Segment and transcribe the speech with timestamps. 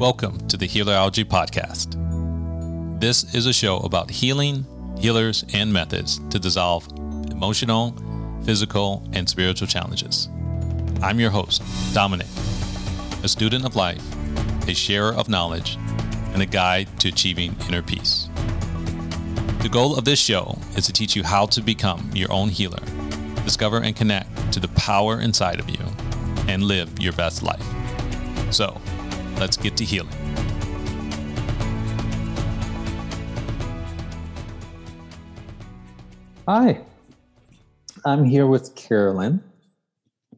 [0.00, 1.92] Welcome to the Healerology Podcast.
[3.00, 4.64] This is a show about healing,
[4.98, 6.88] healers, and methods to dissolve
[7.30, 7.94] emotional,
[8.42, 10.30] physical, and spiritual challenges.
[11.02, 12.28] I'm your host, Dominic,
[13.22, 14.02] a student of life,
[14.66, 15.76] a sharer of knowledge,
[16.32, 18.30] and a guide to achieving inner peace.
[19.60, 22.82] The goal of this show is to teach you how to become your own healer,
[23.44, 25.84] discover and connect to the power inside of you,
[26.48, 27.62] and live your best life.
[28.50, 28.80] So,
[29.40, 30.12] let's get to healing.
[36.46, 36.82] Hi,
[38.04, 39.42] I'm here with Carolyn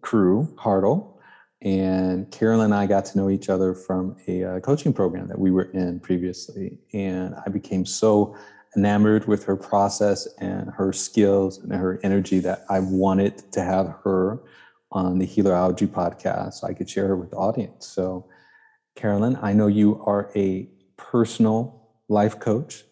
[0.03, 1.19] Crew Hartle,
[1.63, 5.39] and Carolyn and I got to know each other from a uh, coaching program that
[5.39, 8.37] we were in previously, and I became so
[8.77, 13.97] enamored with her process and her skills and her energy that I wanted to have
[14.05, 14.41] her
[14.93, 17.87] on the Healerology podcast so I could share her with the audience.
[17.87, 18.29] So,
[18.95, 22.85] Carolyn, I know you are a personal life coach,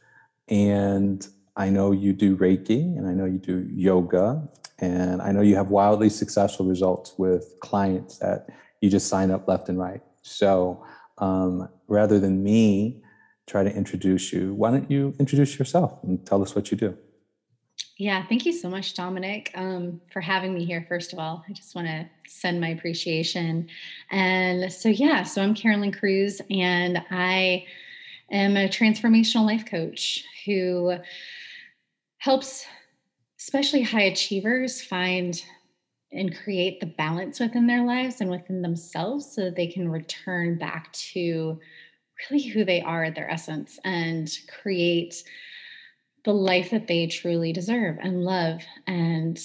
[0.48, 1.26] and
[1.56, 4.48] I know you do Reiki, and I know you do yoga,
[4.78, 8.46] and I know you have wildly successful results with clients that
[8.80, 10.00] you just sign up left and right.
[10.22, 10.84] So,
[11.18, 13.02] um, rather than me
[13.46, 16.96] try to introduce you, why don't you introduce yourself and tell us what you do?
[18.00, 20.86] Yeah, thank you so much, Dominic, um, for having me here.
[20.88, 23.68] First of all, I just want to send my appreciation.
[24.10, 27.66] And so, yeah, so I'm Carolyn Crews, and I
[28.30, 30.94] am a transformational life coach who
[32.16, 32.64] helps
[33.38, 35.44] especially high achievers find
[36.10, 40.56] and create the balance within their lives and within themselves so that they can return
[40.56, 41.60] back to
[42.30, 45.22] really who they are at their essence and create
[46.24, 49.38] the life that they truly deserve and love and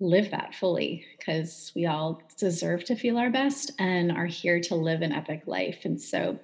[0.00, 4.74] live that fully because we all deserve to feel our best and are here to
[4.74, 5.80] live an epic life.
[5.84, 6.38] And so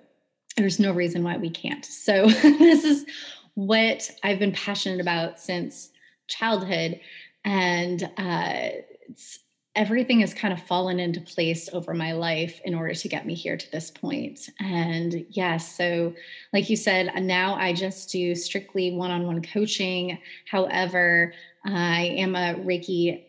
[0.56, 1.84] there's no reason why we can't.
[1.84, 3.06] So this is
[3.54, 5.90] what I've been passionate about since
[6.28, 7.00] childhood.
[7.44, 8.70] And uh,
[9.08, 9.38] it's
[9.76, 13.34] everything has kind of fallen into place over my life in order to get me
[13.34, 14.48] here to this point.
[14.58, 16.14] And yes, yeah, so
[16.52, 20.18] like you said, now I just do strictly one on one coaching.
[20.50, 23.24] However, I am a Reiki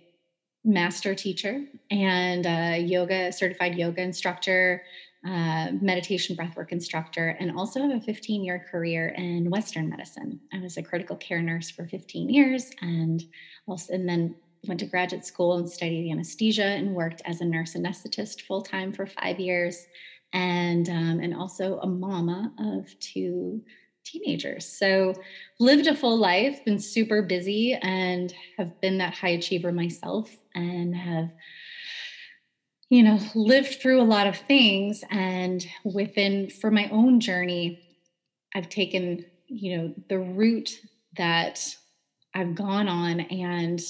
[0.63, 4.83] master teacher and a yoga certified yoga instructor.
[5.27, 10.59] Uh, meditation breathwork instructor and also have a 15 year career in western medicine i
[10.59, 13.23] was a critical care nurse for 15 years and
[13.65, 14.35] also and then
[14.67, 18.91] went to graduate school and studied anesthesia and worked as a nurse anesthetist full time
[18.91, 19.85] for five years,
[20.33, 23.61] and um, and also a mama of two
[24.03, 24.65] teenagers.
[24.65, 25.13] So
[25.59, 30.95] lived a full life, been super busy, and have been that high achiever myself, and
[30.95, 31.31] have
[32.89, 37.81] you know lived through a lot of things and within for my own journey
[38.55, 40.79] i've taken you know the route
[41.17, 41.75] that
[42.33, 43.81] i've gone on and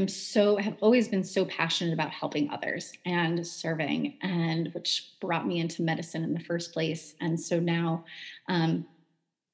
[0.00, 5.46] am so have always been so passionate about helping others and serving and which brought
[5.46, 7.14] me into medicine in the first place.
[7.20, 8.04] And so now
[8.48, 8.86] um,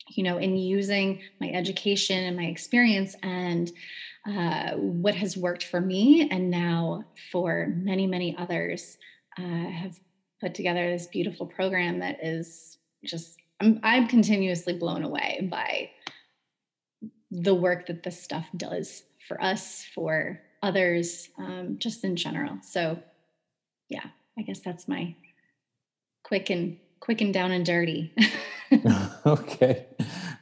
[0.09, 3.73] you know in using my education and my experience and
[4.27, 8.99] uh, what has worked for me and now for many many others
[9.39, 9.99] uh, have
[10.41, 15.91] put together this beautiful program that is just I'm, I'm continuously blown away by
[17.31, 22.59] the work that this stuff does for us, for others, um, just in general.
[22.62, 22.98] So,
[23.88, 24.06] yeah,
[24.38, 25.14] I guess that's my
[26.25, 28.12] quick and quick and down and dirty.
[29.26, 29.87] okay,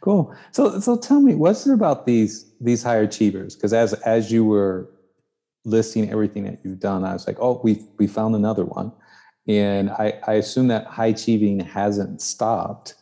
[0.01, 0.35] cool.
[0.53, 3.55] So, so tell me, what's it about these these high achievers?
[3.55, 4.91] Because as as you were
[5.65, 8.93] listing everything that you've done, I was like, oh, we we found another one,
[9.47, 12.95] and I I assume that high achieving hasn't stopped,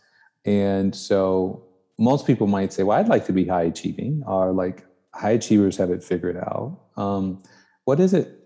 [0.44, 1.64] and so
[1.98, 4.84] most people might say, well, I'd like to be high achieving, or like
[5.14, 6.78] high achievers have it figured out.
[6.96, 7.42] Um,
[7.84, 8.38] what is it?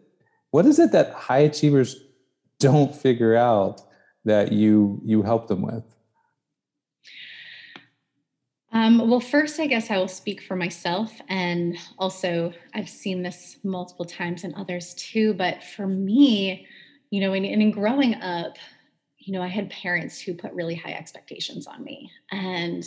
[0.51, 1.97] What is it that high achievers
[2.59, 3.83] don't figure out
[4.25, 5.85] that you you help them with?
[8.73, 13.57] Um, well, first, I guess I will speak for myself, and also I've seen this
[13.65, 15.33] multiple times in others too.
[15.35, 16.67] But for me,
[17.11, 18.59] you know, in, in growing up,
[19.19, 22.85] you know, I had parents who put really high expectations on me, and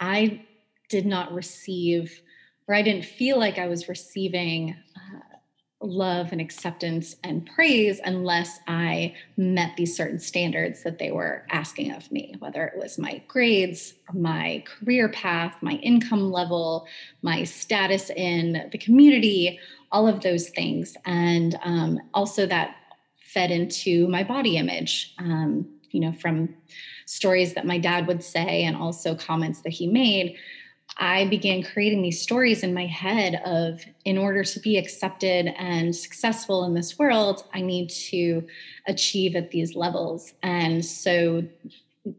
[0.00, 0.44] I
[0.90, 2.20] did not receive
[2.66, 5.36] where I didn't feel like I was receiving uh,
[5.80, 11.92] love and acceptance and praise unless I met these certain standards that they were asking
[11.92, 16.86] of me, whether it was my grades, my career path, my income level,
[17.22, 19.58] my status in the community,
[19.90, 20.96] all of those things.
[21.04, 22.76] And um, also that
[23.20, 25.14] fed into my body image.
[25.18, 26.54] Um, you know, from
[27.06, 30.36] stories that my dad would say and also comments that he made,
[30.98, 35.94] I began creating these stories in my head of in order to be accepted and
[35.94, 38.46] successful in this world, I need to
[38.86, 40.34] achieve at these levels.
[40.42, 41.44] And so,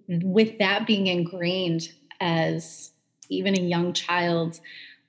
[0.07, 1.89] with that being ingrained
[2.19, 2.91] as
[3.29, 4.59] even a young child,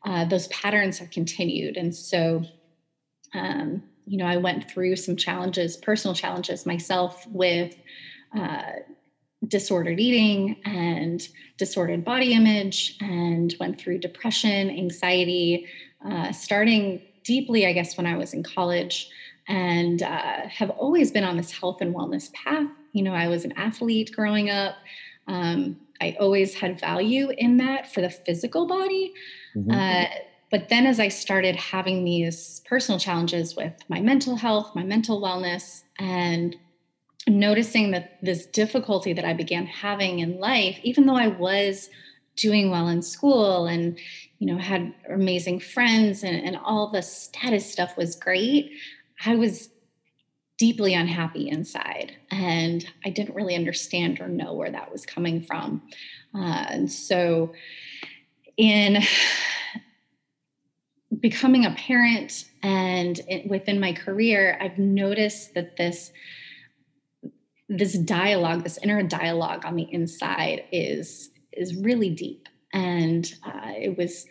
[0.04, 1.76] uh, those patterns have continued.
[1.76, 2.44] And so,
[3.32, 7.76] um, you know, I went through some challenges, personal challenges myself with
[8.36, 8.62] uh,
[9.48, 11.26] disordered eating and
[11.58, 15.66] disordered body image, and went through depression, anxiety,
[16.04, 19.08] uh, starting deeply, I guess, when I was in college,
[19.48, 22.66] and uh, have always been on this health and wellness path.
[22.92, 24.76] You know, I was an athlete growing up.
[25.26, 29.14] Um, I always had value in that for the physical body.
[29.56, 29.70] Mm-hmm.
[29.70, 30.06] Uh,
[30.50, 35.20] but then as I started having these personal challenges with my mental health, my mental
[35.20, 36.54] wellness, and
[37.28, 41.88] noticing that this difficulty that I began having in life, even though I was
[42.36, 43.96] doing well in school and
[44.38, 48.72] you know had amazing friends and, and all the status stuff was great,
[49.24, 49.70] I was
[50.56, 55.82] deeply unhappy inside and I didn't really understand or know where that was coming from.
[56.34, 57.52] Uh, and so
[58.56, 59.02] in
[61.20, 66.12] becoming a parent and it, within my career, I've noticed that this
[67.68, 73.96] this dialogue, this inner dialogue on the inside is is really deep, and uh, it
[73.96, 74.26] was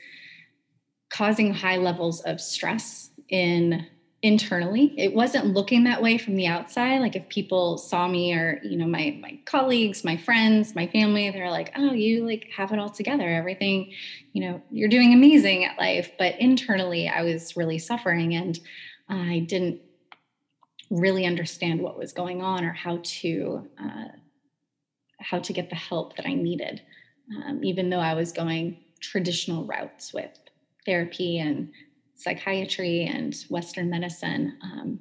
[1.10, 3.86] causing high levels of stress in
[4.24, 4.94] internally.
[4.98, 7.00] It wasn't looking that way from the outside.
[7.00, 11.30] Like if people saw me or you know my my colleagues my friends my family
[11.30, 13.28] they're like oh you like have it all together.
[13.28, 13.92] Everything
[14.32, 16.12] you know you're doing amazing at life.
[16.18, 18.60] But internally i was really suffering and
[19.10, 19.82] i didn't
[20.90, 24.08] really understand what was going on or how to uh,
[25.20, 26.82] how to get the help that i needed
[27.38, 30.38] um, even though i was going traditional routes with
[30.86, 31.72] therapy and
[32.16, 35.00] psychiatry and Western medicine, um,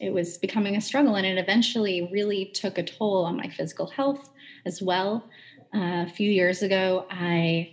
[0.00, 1.16] it was becoming a struggle.
[1.16, 4.30] And it eventually really took a toll on my physical health
[4.66, 5.28] as well.
[5.74, 7.72] Uh, a few years ago, I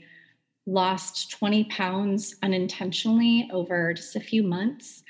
[0.65, 5.03] lost 20 pounds unintentionally over just a few months.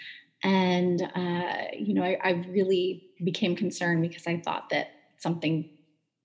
[0.43, 5.69] And, uh, you know, I, I really became concerned because I thought that something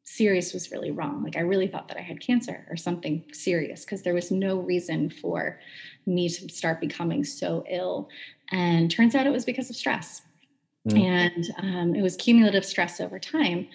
[0.05, 1.23] serious was really wrong.
[1.23, 4.59] Like I really thought that I had cancer or something serious because there was no
[4.61, 5.61] reason for
[6.07, 8.09] me to start becoming so ill.
[8.53, 10.23] And turns out it was because of stress.
[10.89, 11.03] Mm.
[11.03, 13.67] And um, it was cumulative stress over time.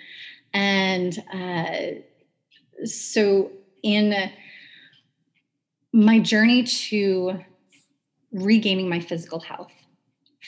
[0.54, 3.52] And uh, so
[3.84, 4.32] in
[5.94, 7.40] my journey to
[8.32, 9.72] regaining my physical health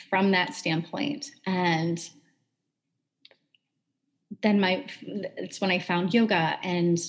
[0.10, 2.10] from that standpoint and
[4.42, 4.86] then my
[5.38, 7.00] it's when I found yoga and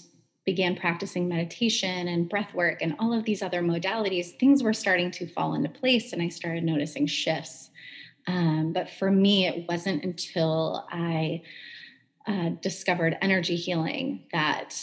[0.44, 5.10] began practicing meditation and breath work and all of these other modalities, things were starting
[5.10, 7.70] to fall into place and I started noticing shifts.
[8.26, 11.42] Um, but for me, it wasn't until I
[12.26, 14.78] uh, discovered energy healing that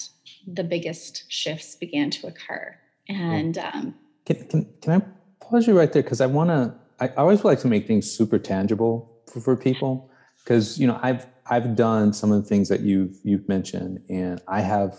[0.48, 2.76] the biggest shifts began to occur.
[3.08, 3.96] And um,
[4.26, 6.04] can, can, can I pause you right there?
[6.04, 10.10] Because I want to, I always like to make things super tangible for, for people.
[10.44, 14.40] Because, you know, I've I've done some of the things that you've you've mentioned, and
[14.48, 14.98] I have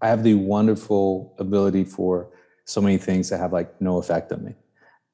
[0.00, 2.30] I have the wonderful ability for
[2.64, 4.54] so many things that have like no effect on me.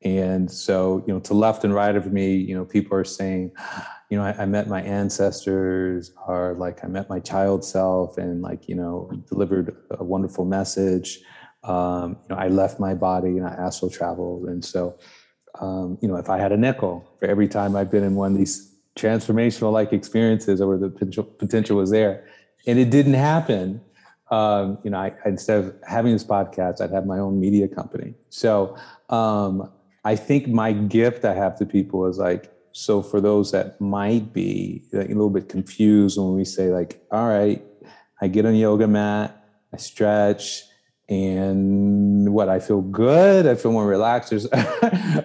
[0.03, 3.53] And so, you know, to left and right of me, you know, people are saying,
[4.09, 8.43] you know, I, I met my ancestors, or like I met my child self, and
[8.43, 11.21] like you know, delivered a wonderful message.
[11.65, 14.99] Um, you know, I left my body and I astral traveled, and so,
[15.61, 18.33] um, you know, if I had a nickel for every time I've been in one
[18.33, 22.25] of these transformational like experiences or the potential, potential was there.
[22.67, 23.81] And it didn't happen.
[24.31, 28.15] Um, you know I, instead of having this podcast i'd have my own media company.
[28.29, 28.77] So
[29.09, 29.69] um,
[30.05, 34.33] i think my gift i have to people is like so for those that might
[34.33, 37.61] be a little bit confused when we say like all right
[38.21, 40.63] i get on yoga mat i stretch
[41.11, 43.47] and what i feel good?
[43.47, 44.41] I feel more relaxed or,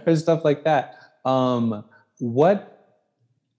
[0.08, 1.00] or stuff like that.
[1.24, 1.86] Um,
[2.20, 2.72] what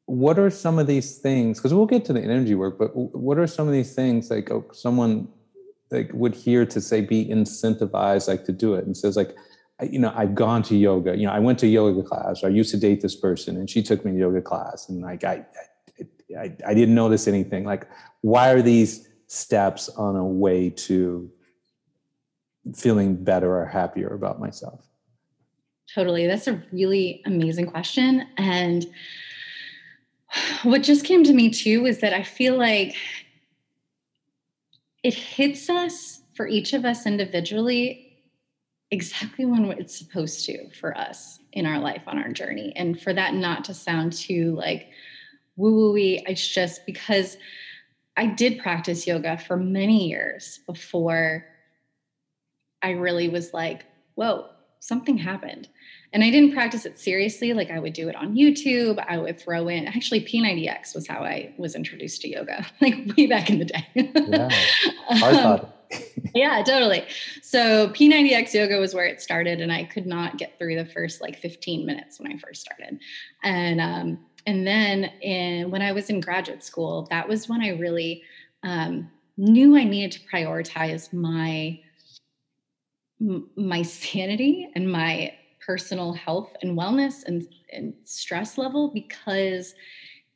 [0.07, 3.39] what are some of these things because we'll get to the energy work but what
[3.39, 5.27] are some of these things like oh, someone
[5.91, 9.35] like would hear to say be incentivized like to do it and says like
[9.83, 12.51] you know i've gone to yoga you know i went to yoga class or i
[12.51, 15.45] used to date this person and she took me to yoga class and like i
[16.39, 17.65] i, I didn't notice anything.
[17.65, 17.89] Like
[18.23, 21.31] why are these steps on a way to
[22.75, 24.87] feeling better or happier about myself?
[25.95, 26.27] Totally.
[26.27, 28.27] That's a really amazing question.
[28.37, 28.87] And
[30.63, 32.95] what just came to me too is that I feel like
[35.03, 38.03] it hits us for each of us individually
[38.91, 42.73] exactly when it's supposed to for us in our life on our journey.
[42.77, 44.89] And for that not to sound too like
[45.57, 47.37] woo woo it's just because
[48.17, 51.45] i did practice yoga for many years before
[52.83, 54.47] i really was like whoa
[54.81, 55.69] something happened
[56.13, 57.53] and I didn't practice it seriously.
[57.53, 59.05] Like I would do it on YouTube.
[59.07, 63.27] I would throw in actually P90X was how I was introduced to yoga, like way
[63.27, 63.87] back in the day.
[63.95, 64.49] yeah.
[65.23, 65.67] um,
[66.35, 67.05] yeah, totally.
[67.43, 71.21] So P90X yoga was where it started, and I could not get through the first
[71.21, 72.99] like 15 minutes when I first started.
[73.43, 77.71] And um, and then in when I was in graduate school, that was when I
[77.71, 78.23] really
[78.63, 81.79] um, knew I needed to prioritize my
[83.19, 85.33] my sanity and my
[85.65, 89.75] personal health and wellness and, and stress level because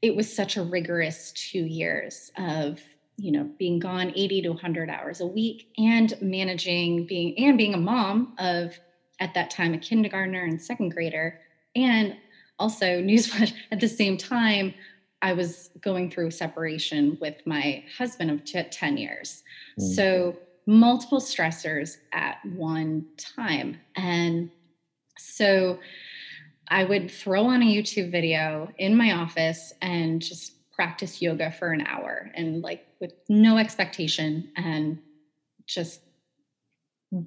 [0.02, 2.80] it was such a rigorous two years of
[3.16, 7.74] you know being gone 80 to 100 hours a week and managing being and being
[7.74, 8.78] a mom of
[9.20, 11.38] at that time a kindergartner and second grader
[11.76, 12.16] and
[12.58, 14.72] also newsflash at the same time
[15.20, 19.42] i was going through separation with my husband of t- 10 years
[19.78, 19.94] mm.
[19.94, 20.36] so
[20.70, 24.50] multiple stressors at one time and
[25.18, 25.80] so
[26.68, 31.72] I would throw on a YouTube video in my office and just practice yoga for
[31.72, 35.00] an hour and like with no expectation and
[35.66, 36.02] just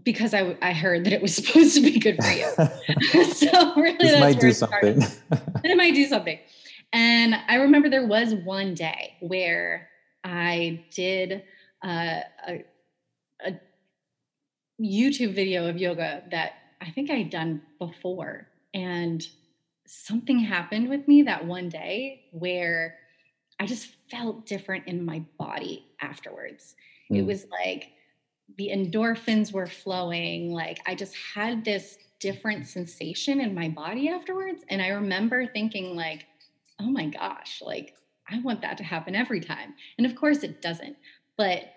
[0.03, 2.49] because I, I heard that it was supposed to be good for you.
[3.33, 5.01] so really this might do something.
[5.65, 6.39] it might do something.
[6.93, 9.89] And I remember there was one day where
[10.23, 11.43] I did
[11.83, 12.63] uh, a, a
[14.81, 18.47] YouTube video of yoga that I think I'd done before.
[18.73, 19.25] And
[19.85, 22.97] something happened with me that one day where
[23.59, 26.75] I just felt different in my body afterwards.
[27.11, 27.17] Mm.
[27.17, 27.27] It hmm.
[27.27, 27.91] was like
[28.57, 30.51] the endorphins were flowing.
[30.51, 34.63] Like I just had this different sensation in my body afterwards.
[34.69, 36.25] And I remember thinking, like,
[36.79, 37.95] oh my gosh, like
[38.29, 39.73] I want that to happen every time.
[39.97, 40.95] And of course it doesn't.
[41.37, 41.72] But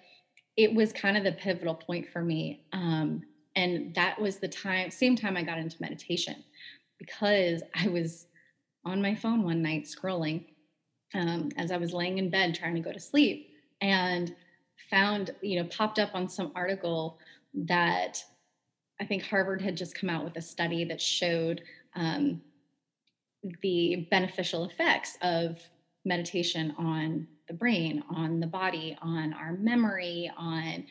[0.57, 2.65] it was kind of the pivotal point for me.
[2.73, 3.23] Um,
[3.57, 6.45] and that was the time same time i got into meditation
[6.99, 8.27] because i was
[8.85, 10.45] on my phone one night scrolling
[11.15, 14.37] um, as i was laying in bed trying to go to sleep and
[14.91, 17.19] found you know popped up on some article
[17.55, 18.23] that
[19.01, 21.63] i think harvard had just come out with a study that showed
[21.97, 22.43] um,
[23.63, 25.59] the beneficial effects of
[26.05, 30.85] meditation on the brain on the body on our memory on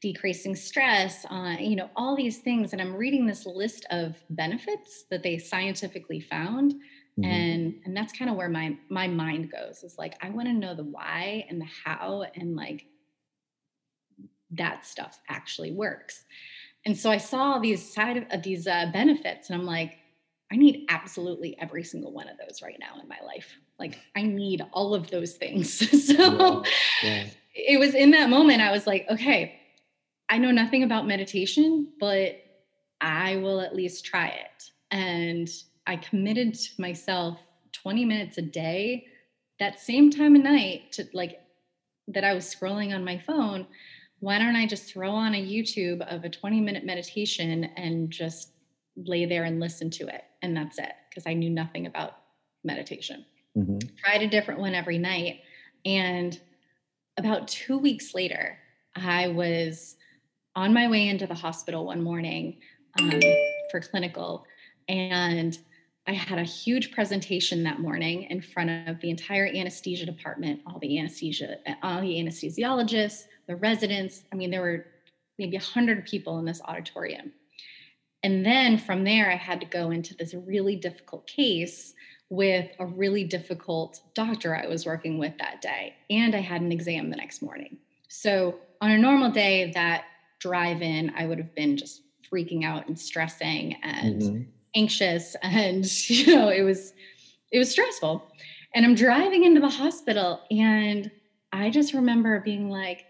[0.00, 2.72] decreasing stress on you know all these things.
[2.72, 7.24] And i'm reading this list of benefits that they scientifically found mm-hmm.
[7.24, 9.82] and and that's kind of where my my mind goes.
[9.82, 12.86] Is like i want to know the why and the how and like
[14.52, 16.24] that stuff actually works.
[16.84, 19.98] And so i saw these side of uh, these uh, benefits and i'm like
[20.52, 24.22] i need absolutely every single one of those right now in my life like i
[24.22, 25.72] need all of those things
[26.06, 26.64] so
[27.02, 27.26] yeah, yeah.
[27.54, 29.60] it was in that moment i was like okay
[30.28, 32.42] I know nothing about meditation, but
[33.00, 34.70] I will at least try it.
[34.90, 35.48] And
[35.86, 37.38] I committed to myself
[37.72, 39.06] 20 minutes a day,
[39.60, 41.40] that same time of night to like
[42.08, 43.66] that I was scrolling on my phone.
[44.20, 48.50] Why don't I just throw on a YouTube of a 20 minute meditation and just
[48.96, 50.24] lay there and listen to it?
[50.42, 52.12] And that's it, because I knew nothing about
[52.64, 53.24] meditation.
[53.56, 53.78] Mm-hmm.
[53.96, 55.40] Tried a different one every night.
[55.84, 56.38] And
[57.16, 58.58] about two weeks later,
[58.94, 59.96] I was
[60.54, 62.58] on my way into the hospital one morning
[62.98, 63.20] um,
[63.70, 64.46] for clinical,
[64.88, 65.58] and
[66.06, 70.78] I had a huge presentation that morning in front of the entire anesthesia department, all
[70.78, 74.22] the anesthesia, all the anesthesiologists, the residents.
[74.32, 74.86] I mean, there were
[75.38, 77.32] maybe 100 people in this auditorium.
[78.22, 81.92] And then from there, I had to go into this really difficult case
[82.28, 85.94] with a really difficult doctor I was working with that day.
[86.10, 87.78] And I had an exam the next morning.
[88.08, 90.04] So on a normal day, that
[90.40, 92.02] drive in, I would have been just
[92.32, 94.42] freaking out and stressing and mm-hmm.
[94.74, 95.36] anxious.
[95.42, 96.92] And, you know, it was,
[97.52, 98.26] it was stressful.
[98.74, 101.10] And I'm driving into the hospital and
[101.52, 103.06] I just remember being like,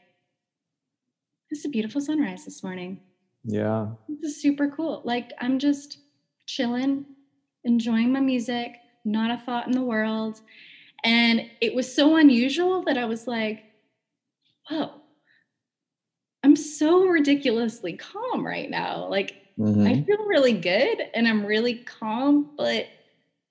[1.50, 3.00] this is a beautiful sunrise this morning.
[3.42, 3.88] Yeah.
[4.08, 5.02] This is super cool.
[5.04, 5.98] Like I'm just
[6.46, 7.06] chilling,
[7.64, 10.40] enjoying my music, not a thought in the world.
[11.04, 13.62] And it was so unusual that I was like,
[14.68, 14.90] whoa,
[16.42, 19.08] I'm so ridiculously calm right now.
[19.08, 19.86] Like mm-hmm.
[19.86, 22.86] I feel really good and I'm really calm, but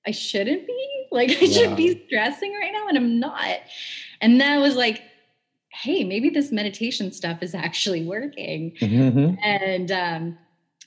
[0.05, 0.91] I shouldn't be.
[1.11, 1.59] Like I yeah.
[1.59, 3.59] should be stressing right now and I'm not.
[4.19, 5.01] And that was like,
[5.69, 8.75] hey, maybe this meditation stuff is actually working.
[8.81, 9.35] Mm-hmm.
[9.41, 10.37] And um,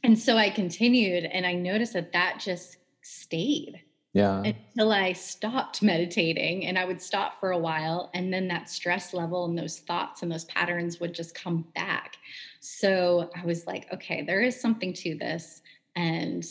[0.02, 3.80] and so I continued, and I noticed that that just stayed.
[4.14, 4.42] Yeah.
[4.42, 9.12] Until I stopped meditating, and I would stop for a while, and then that stress
[9.12, 12.16] level and those thoughts and those patterns would just come back.
[12.60, 15.62] So I was like, okay, there is something to this,
[15.94, 16.44] and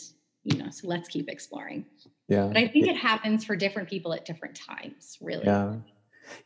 [0.44, 1.84] you know, so let's keep exploring.
[2.28, 2.46] Yeah.
[2.46, 5.44] But I think it happens for different people at different times, really.
[5.44, 5.74] Yeah.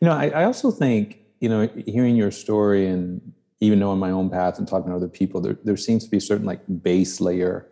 [0.00, 3.20] You know, I, I also think, you know, hearing your story and
[3.60, 6.16] even knowing my own path and talking to other people, there, there seems to be
[6.16, 7.68] a certain like base layer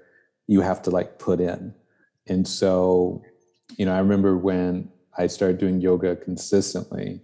[0.46, 1.74] you have to like put in.
[2.26, 3.22] And so,
[3.76, 7.20] you know, I remember when I started doing yoga consistently,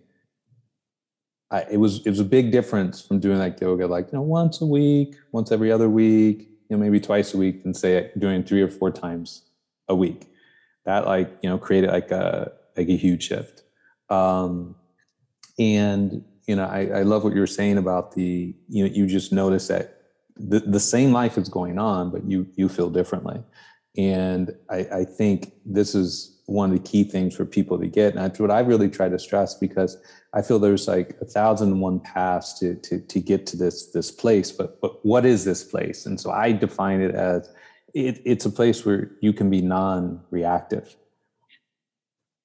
[1.50, 4.22] I, it was it was a big difference from doing like yoga like you know
[4.22, 8.10] once a week, once every other week, you know maybe twice a week, than say
[8.18, 9.42] doing three or four times
[9.88, 10.26] a week.
[10.84, 13.62] That like you know created like a like a huge shift.
[14.10, 14.74] Um,
[15.58, 19.32] and you know, I, I love what you're saying about the, you know, you just
[19.32, 20.00] notice that
[20.36, 23.42] the, the same life is going on, but you, you feel differently.
[23.96, 28.14] And I, I think this is one of the key things for people to get.
[28.14, 29.98] And that's what I really try to stress because
[30.32, 33.86] I feel there's like a thousand and one paths to, to, to get to this,
[33.86, 36.06] this place, but, but what is this place?
[36.06, 37.52] And so I define it as
[37.94, 40.94] it, it's a place where you can be non-reactive.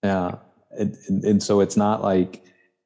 [0.03, 0.35] Yeah.
[0.71, 2.43] And, and, and so it's not like,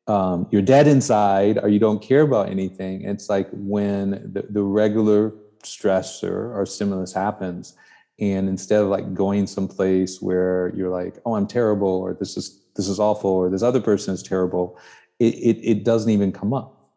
[0.07, 3.03] um, you're dead inside or you don't care about anything.
[3.03, 7.75] It's like when the, the regular stressor or stimulus happens,
[8.19, 12.61] and instead of like going someplace where you're like, oh, I'm terrible, or this is
[12.75, 14.77] this is awful, or this other person is terrible,
[15.19, 16.91] it it, it doesn't even come up.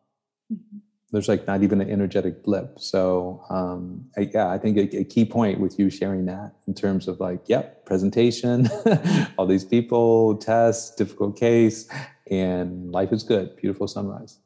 [0.52, 0.78] Mm-hmm.
[1.10, 2.78] There's like not even an energetic blip.
[2.78, 6.74] So um, I, yeah, I think a, a, key point with you sharing that in
[6.74, 8.68] terms of like, yep, presentation,
[9.38, 11.88] all these people, tests, difficult case,
[12.30, 13.56] and life is good.
[13.56, 14.38] Beautiful sunrise.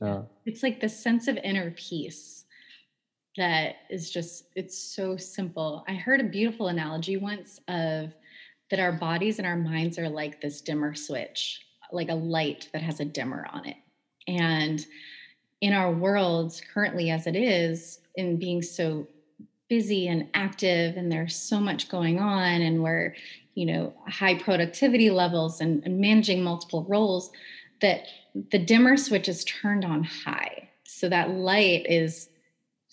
[0.00, 2.43] Uh, it's like the sense of inner peace
[3.36, 5.84] that is just, it's so simple.
[5.88, 8.14] I heard a beautiful analogy once of
[8.70, 12.82] that our bodies and our minds are like this dimmer switch, like a light that
[12.82, 13.76] has a dimmer on it.
[14.26, 14.84] And
[15.60, 19.06] in our world currently as it is, in being so
[19.68, 23.14] busy and active and there's so much going on and we're
[23.54, 27.30] you know high productivity levels and, and, managing multiple roles
[27.80, 28.04] that
[28.50, 32.28] the dimmer switch is turned on high so that light is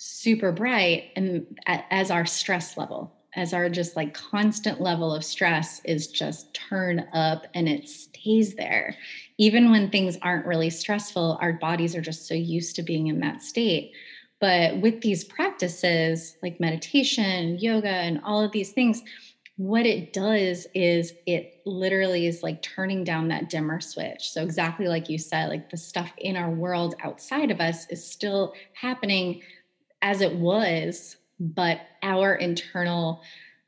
[0.03, 5.79] super bright and as our stress level as our just like constant level of stress
[5.85, 8.95] is just turn up and it stays there
[9.37, 13.19] even when things aren't really stressful our bodies are just so used to being in
[13.19, 13.91] that state
[14.39, 19.03] but with these practices like meditation yoga and all of these things
[19.57, 24.31] what it does is it literally is like turning down that dimmer switch.
[24.31, 28.03] So, exactly like you said, like the stuff in our world outside of us is
[28.03, 29.43] still happening
[30.01, 33.21] as it was, but our internal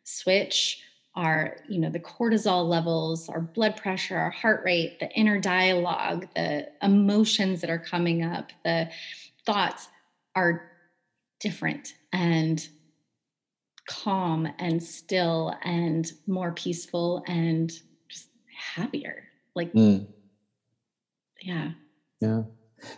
[0.04, 0.82] switch,
[1.16, 6.28] our, you know, the cortisol levels, our blood pressure, our heart rate, the inner dialogue,
[6.36, 8.90] the emotions that are coming up, the
[9.46, 9.88] thoughts
[10.36, 10.70] are
[11.40, 11.94] different.
[12.12, 12.68] And
[13.88, 17.72] calm and still and more peaceful and
[18.08, 18.30] just
[18.76, 19.24] happier.
[19.56, 20.08] Like, mm.
[21.42, 21.72] yeah.
[22.22, 22.44] Yeah.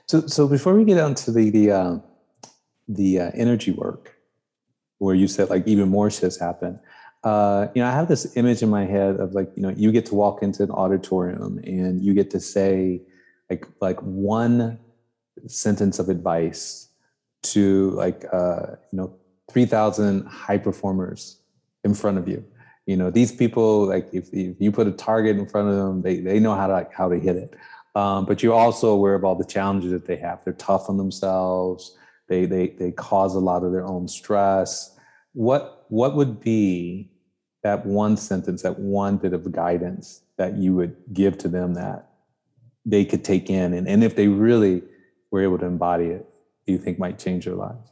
[0.08, 1.98] So, so before we get on to the, the, uh,
[2.88, 4.16] the uh, energy work,
[4.98, 6.80] where you said like even more shifts happen,
[7.26, 9.92] uh, you know, I have this image in my head of like, you know, you
[9.92, 13.02] get to walk into an auditorium and you get to say
[13.50, 14.80] like, like one
[15.48, 16.90] sentence of advice
[17.42, 19.16] to like, uh, you know,
[19.52, 21.40] 3,000 high performers
[21.84, 22.46] in front of you.
[22.86, 26.04] You know, these people, like if, if you put a target in front of them,
[26.04, 27.56] they, they know how to like, how to hit it.
[27.96, 30.44] Um, but you're also aware of all the challenges that they have.
[30.44, 31.98] They're tough on themselves.
[32.28, 34.98] They, they, they cause a lot of their own stress.
[35.34, 37.12] What, what would be
[37.64, 42.10] that one sentence, that one bit of guidance that you would give to them that
[42.86, 43.74] they could take in?
[43.74, 44.82] And, and if they really
[45.32, 46.28] were able to embody it,
[46.66, 47.92] do you think might change their lives?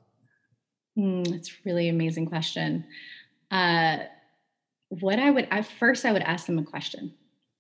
[0.98, 2.86] Mm, that's really amazing question.
[3.52, 4.00] Uh,
[4.90, 7.14] what I would, I first I would ask them a question,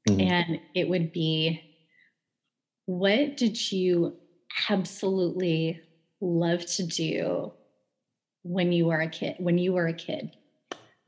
[0.07, 0.21] mm-hmm.
[0.21, 1.61] and it would be,
[2.85, 4.15] what did you
[4.69, 5.81] absolutely
[6.23, 7.51] love to do
[8.43, 9.35] when you were a kid?
[9.39, 10.35] When you were a kid,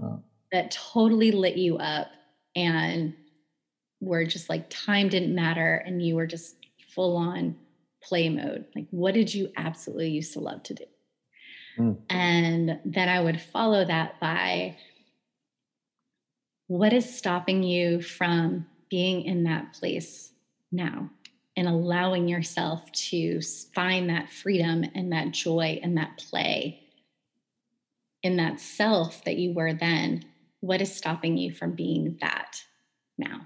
[0.01, 0.21] oh.
[0.51, 2.07] that totally lit you up,
[2.55, 3.13] and
[4.01, 6.55] were just like time didn't matter, and you were just
[6.93, 7.55] full on
[8.03, 8.65] play mode.
[8.75, 10.85] Like, what did you absolutely used to love to do?
[11.77, 11.97] Mm.
[12.09, 14.77] And then I would follow that by
[16.67, 20.31] what is stopping you from being in that place
[20.71, 21.09] now?
[21.57, 23.41] And allowing yourself to
[23.73, 26.81] find that freedom and that joy and that play
[28.23, 30.25] in that self that you were then,
[30.59, 32.59] what is stopping you from being that
[33.17, 33.41] now?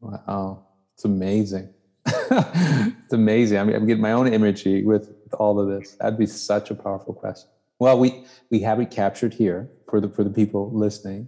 [0.00, 1.68] Wow, it's amazing.
[2.06, 3.58] it's amazing.
[3.58, 5.92] I mean, I'm getting my own imagery with, all of this.
[5.92, 7.48] That'd be such a powerful question.
[7.78, 11.26] Well, we we have it captured here for the for the people listening.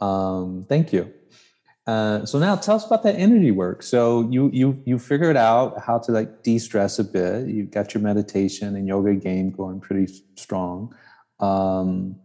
[0.00, 1.12] Um, thank you.
[1.86, 3.82] Uh, so now tell us about that energy work.
[3.82, 7.48] So you you you figured out how to like de-stress a bit.
[7.48, 10.94] You've got your meditation and yoga game going pretty strong.
[11.40, 12.16] Um,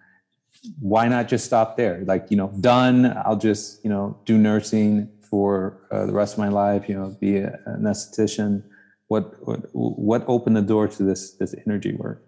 [0.80, 2.04] why not just stop there?
[2.06, 3.18] Like you know, done.
[3.26, 6.88] I'll just you know do nursing for uh, the rest of my life.
[6.88, 8.64] You know, be a, an esthetician.
[9.10, 12.24] What what what opened the door to this this energy work?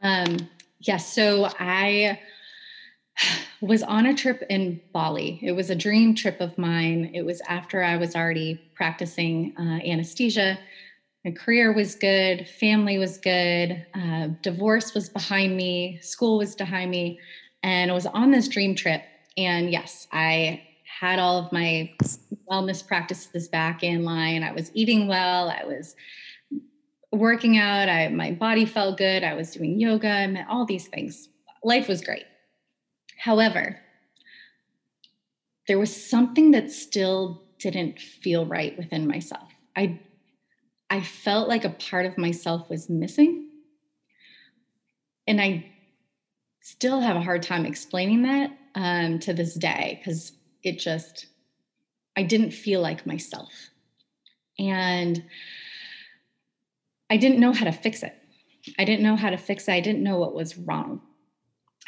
[0.00, 0.36] Um,
[0.78, 0.86] yes.
[0.86, 2.20] Yeah, so I
[3.62, 5.38] was on a trip in Bali.
[5.40, 7.12] It was a dream trip of mine.
[7.14, 10.58] It was after I was already practicing uh, anesthesia.
[11.24, 16.90] My career was good, family was good, uh, divorce was behind me, school was behind
[16.90, 17.20] me,
[17.62, 19.02] and I was on this dream trip.
[19.36, 21.92] And yes, I had all of my
[22.50, 24.42] wellness practices back in line.
[24.42, 25.48] I was eating well.
[25.48, 25.94] I was
[27.12, 27.88] working out.
[27.88, 29.22] I my body felt good.
[29.22, 30.08] I was doing yoga.
[30.08, 31.28] I met all these things.
[31.62, 32.24] Life was great.
[33.22, 33.78] However,
[35.68, 39.48] there was something that still didn't feel right within myself.
[39.76, 40.00] I
[40.90, 43.48] I felt like a part of myself was missing.
[45.28, 45.70] And I
[46.62, 50.32] still have a hard time explaining that um, to this day because
[50.64, 51.26] it just,
[52.16, 53.52] I didn't feel like myself.
[54.58, 55.24] And
[57.08, 58.14] I didn't know how to fix it.
[58.80, 59.72] I didn't know how to fix it.
[59.72, 61.00] I didn't know what was wrong.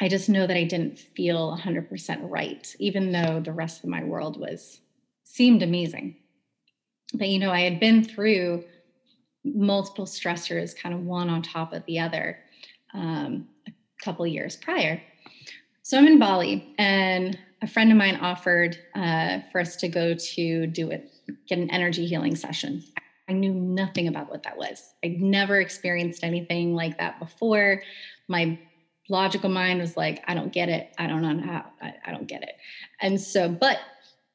[0.01, 4.03] I just know that I didn't feel 100% right, even though the rest of my
[4.03, 4.81] world was
[5.23, 6.17] seemed amazing.
[7.13, 8.65] But you know, I had been through
[9.43, 12.39] multiple stressors, kind of one on top of the other,
[12.93, 13.71] um, a
[14.03, 15.01] couple years prior.
[15.83, 20.15] So I'm in Bali, and a friend of mine offered uh, for us to go
[20.15, 21.11] to do it,
[21.47, 22.83] get an energy healing session.
[23.29, 24.81] I knew nothing about what that was.
[25.03, 27.81] I'd never experienced anything like that before.
[28.27, 28.59] My
[29.09, 30.93] logical mind was like, I don't get it.
[30.97, 32.55] I don't know how, I, I don't get it.
[33.01, 33.79] And so, but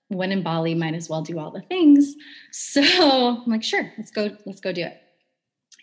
[0.08, 2.14] when in Bali, might as well do all the things.
[2.52, 5.00] So I'm like, sure, let's go, let's go do it.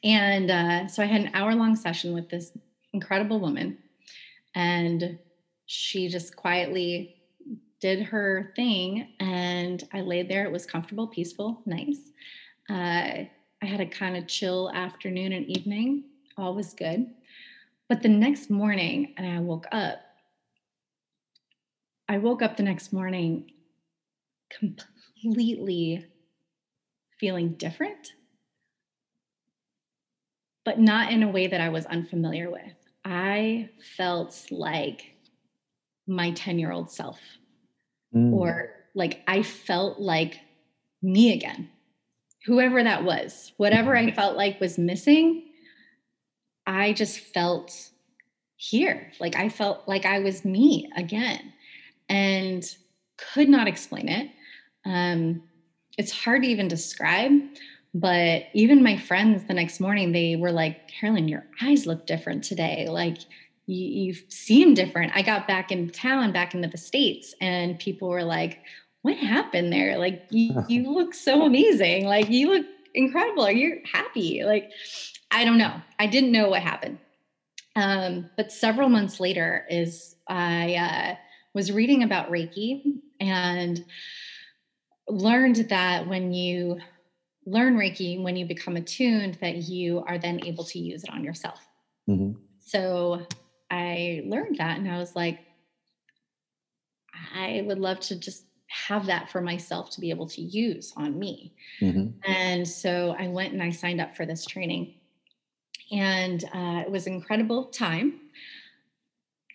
[0.04, 2.52] And uh, so I had an hour long session with this
[2.94, 3.78] incredible woman,
[4.54, 5.18] and
[5.66, 7.16] she just quietly
[7.80, 9.14] did her thing.
[9.20, 10.44] And I laid there.
[10.44, 12.12] It was comfortable, peaceful, nice.
[12.70, 13.26] Uh,
[13.62, 16.04] I had a kind of chill afternoon and evening.
[16.38, 17.10] All was good.
[17.90, 20.00] But the next morning, and I woke up,
[22.10, 23.52] I woke up the next morning
[24.50, 26.06] completely
[27.20, 28.14] feeling different,
[30.66, 32.62] but not in a way that I was unfamiliar with.
[33.06, 35.14] I felt like
[36.08, 37.20] my 10 year old self,
[38.14, 38.34] mm.
[38.34, 40.40] or like I felt like
[41.02, 41.70] me again,
[42.46, 45.47] whoever that was, whatever I felt like was missing
[46.68, 47.90] I just felt
[48.58, 49.12] here.
[49.20, 51.54] Like I felt like I was me again
[52.10, 52.64] and
[53.18, 54.30] could not explain it.
[54.86, 55.44] Um,
[55.98, 57.32] it's hard to even describe,
[57.94, 62.44] but even my friends the next morning, they were like, Carolyn, your eyes look different
[62.44, 62.88] today.
[62.90, 63.20] Like
[63.66, 65.14] you, you seem different.
[65.16, 68.60] I got back in town, back into the States, and people were like,
[69.02, 69.98] what happened there?
[69.98, 72.06] Like you, you look so amazing.
[72.06, 73.46] Like you look incredible.
[73.46, 74.44] Are you happy?
[74.44, 74.72] Like
[75.32, 75.74] I don't know.
[76.00, 77.00] I didn't know what happened.
[77.76, 81.16] Um, but several months later, is I uh,
[81.54, 83.86] was reading about Reiki and
[85.08, 86.80] learned that when you
[87.46, 91.24] learn Reiki, when you become attuned, that you are then able to use it on
[91.24, 91.60] yourself.
[92.10, 92.40] Mm-hmm.
[92.60, 93.26] So
[93.70, 95.40] I learned that, and I was like,
[97.36, 101.18] I would love to just have that for myself to be able to use on
[101.18, 101.54] me.
[101.82, 102.30] Mm-hmm.
[102.30, 104.96] And so I went and I signed up for this training
[105.92, 108.20] and uh, it was incredible time.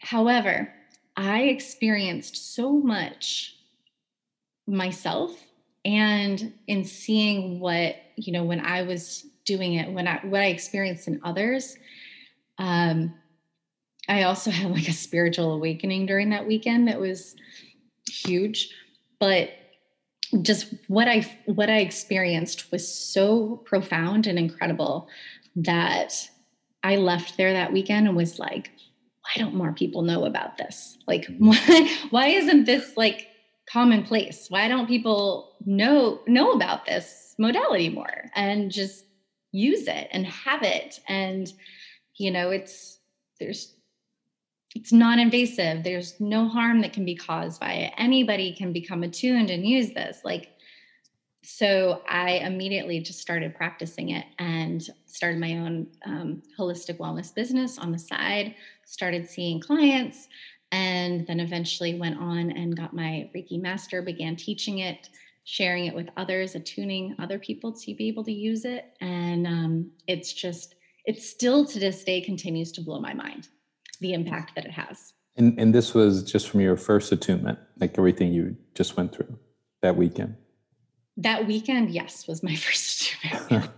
[0.01, 0.73] However,
[1.17, 3.57] I experienced so much
[4.67, 5.37] myself
[5.85, 10.47] and in seeing what you know when I was doing it, when I what I
[10.47, 11.77] experienced in others.
[12.59, 13.15] Um,
[14.09, 17.37] I also had like a spiritual awakening during that weekend that was
[18.09, 18.71] huge,
[19.19, 19.51] but
[20.41, 25.09] just what I what I experienced was so profound and incredible
[25.57, 26.29] that
[26.83, 28.71] I left there that weekend and was like,
[29.23, 30.99] why don't more people know about this?
[31.07, 31.47] Like, mm-hmm.
[31.49, 33.29] why, why isn't this like
[33.71, 34.47] commonplace?
[34.49, 39.05] Why don't people know know about this modality more and just
[39.53, 40.99] use it and have it.
[41.07, 41.53] And,
[42.17, 42.99] you know, it's,
[43.39, 43.75] there's,
[44.75, 45.85] it's non-invasive.
[45.85, 47.93] There's no harm that can be caused by it.
[47.99, 50.21] Anybody can become attuned and use this.
[50.25, 50.52] Like,
[51.43, 57.79] so I immediately just started practicing it and started my own um, holistic wellness business
[57.79, 58.55] on the side.
[58.85, 60.29] Started seeing clients,
[60.71, 64.03] and then eventually went on and got my Reiki master.
[64.03, 65.09] Began teaching it,
[65.43, 69.91] sharing it with others, attuning other people to be able to use it, and um,
[70.07, 70.77] it's just
[71.07, 73.49] it still to this day continues to blow my mind
[74.01, 75.13] the impact that it has.
[75.37, 79.39] And and this was just from your first attunement, like everything you just went through
[79.81, 80.37] that weekend.
[81.17, 83.17] That weekend, yes, was my first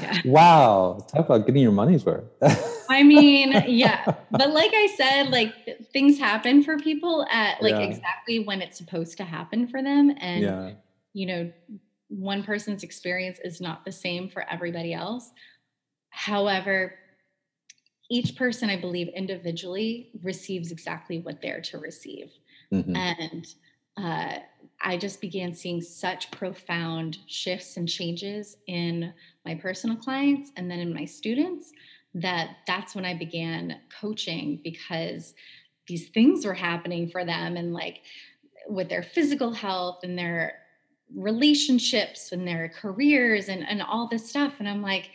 [0.00, 0.20] yeah.
[0.24, 2.24] Wow, talk about getting your money's worth.
[2.90, 5.52] I mean, yeah, but like I said, like
[5.92, 7.80] things happen for people at like yeah.
[7.80, 10.70] exactly when it's supposed to happen for them, and yeah.
[11.12, 11.52] you know,
[12.08, 15.30] one person's experience is not the same for everybody else.
[16.10, 16.94] However,
[18.10, 22.30] each person, I believe, individually receives exactly what they're to receive.
[22.72, 22.96] Mm-hmm.
[22.96, 23.46] And
[23.96, 24.38] uh,
[24.82, 29.12] I just began seeing such profound shifts and changes in
[29.44, 31.72] my personal clients and then in my students
[32.14, 35.34] that that's when I began coaching because
[35.86, 38.00] these things were happening for them and like
[38.68, 40.58] with their physical health and their
[41.14, 44.54] relationships and their careers and, and all this stuff.
[44.58, 45.10] And I'm like,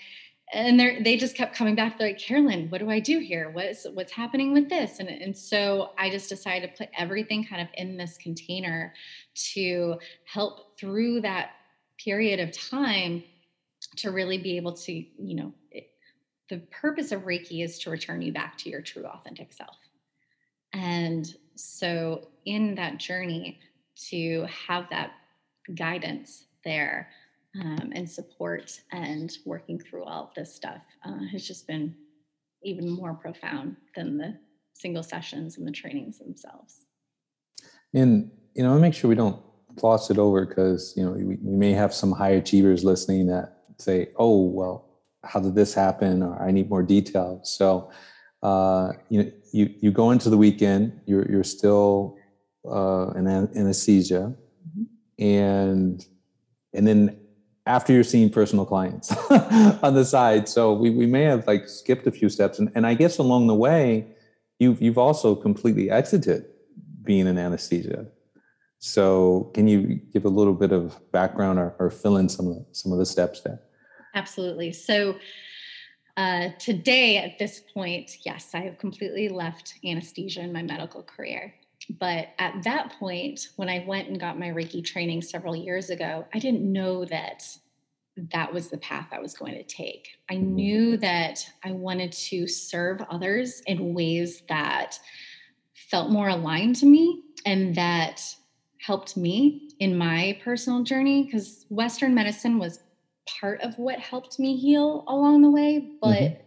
[0.54, 1.98] and they they just kept coming back.
[1.98, 3.50] They're like, Carolyn, what do I do here?
[3.52, 5.00] What's what's happening with this?
[5.00, 8.94] And and so I just decided to put everything kind of in this container
[9.54, 11.52] to help through that
[11.98, 13.24] period of time
[13.98, 15.90] to really be able to, you know, it,
[16.50, 19.78] the purpose of Reiki is to return you back to your true authentic self.
[20.74, 23.60] And so in that journey
[24.10, 25.12] to have that
[25.76, 27.10] guidance there
[27.60, 31.96] um, and support and working through all of this stuff uh, has just been
[32.64, 34.38] even more profound than the
[34.74, 36.86] single sessions and the trainings themselves.
[37.94, 39.42] And you know, I make sure we don't
[39.76, 43.64] gloss it over because you know we, we may have some high achievers listening that
[43.78, 44.90] say, "Oh, well,
[45.24, 47.92] how did this happen?" or "I need more detail." So,
[48.44, 52.18] uh, you know, you you go into the weekend, you're you're still
[52.70, 54.34] uh, in anesthesia,
[54.68, 55.24] mm-hmm.
[55.24, 56.06] and
[56.74, 57.21] and then
[57.66, 59.12] after you're seeing personal clients
[59.84, 60.50] on the side.
[60.50, 62.60] So we, we may have like skipped a few steps.
[62.60, 64.08] And, and I guess along the way,
[64.60, 66.46] you've, you've also completely exited
[67.04, 68.08] being an anesthesia.
[68.80, 72.56] So can you give a little bit of background or, or fill in some of
[72.56, 73.62] the, some of the steps there?
[74.16, 74.74] Absolutely.
[74.74, 75.18] So
[76.18, 81.54] uh, today, at this point, yes, I have completely left anesthesia in my medical career.
[81.90, 86.26] But at that point, when I went and got my Reiki training several years ago,
[86.34, 87.44] I didn't know that
[88.34, 90.10] that was the path I was going to take.
[90.30, 95.00] I knew that I wanted to serve others in ways that
[95.74, 98.22] felt more aligned to me and that
[98.80, 102.80] helped me in my personal journey because Western medicine was
[103.40, 106.42] part of what helped me heal along the way, but mm-hmm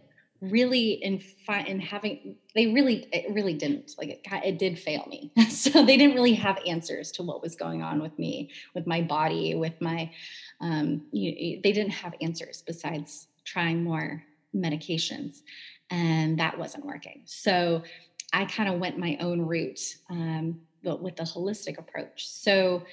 [0.51, 5.05] really in fi- in having they really it really didn't like it, it did fail
[5.09, 5.31] me.
[5.49, 9.01] So they didn't really have answers to what was going on with me with my
[9.01, 10.11] body with my
[10.61, 14.23] um you, they didn't have answers besides trying more
[14.55, 15.41] medications
[15.89, 17.21] and that wasn't working.
[17.25, 17.83] So
[18.33, 22.27] i kind of went my own route um but with the holistic approach.
[22.27, 22.83] So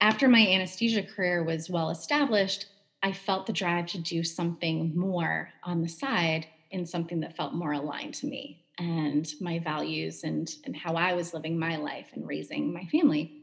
[0.00, 2.66] after my anesthesia career was well established
[3.02, 7.54] I felt the drive to do something more on the side in something that felt
[7.54, 12.08] more aligned to me and my values and and how I was living my life
[12.14, 13.42] and raising my family.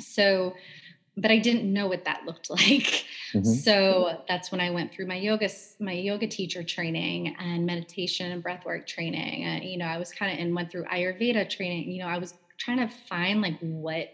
[0.00, 0.54] So
[1.20, 3.04] but I didn't know what that looked like.
[3.32, 3.42] Mm-hmm.
[3.42, 8.42] So that's when I went through my yoga my yoga teacher training and meditation and
[8.42, 9.44] breathwork training.
[9.44, 11.90] And, you know, I was kind of and went through Ayurveda training.
[11.90, 14.08] You know, I was trying to find like what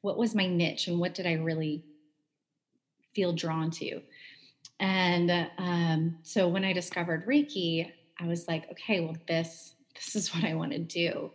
[0.00, 1.84] what was my niche and what did I really
[3.14, 4.00] feel drawn to.
[4.80, 10.28] And um, so when I discovered Reiki, I was like, okay, well, this this is
[10.34, 11.32] what I want to do.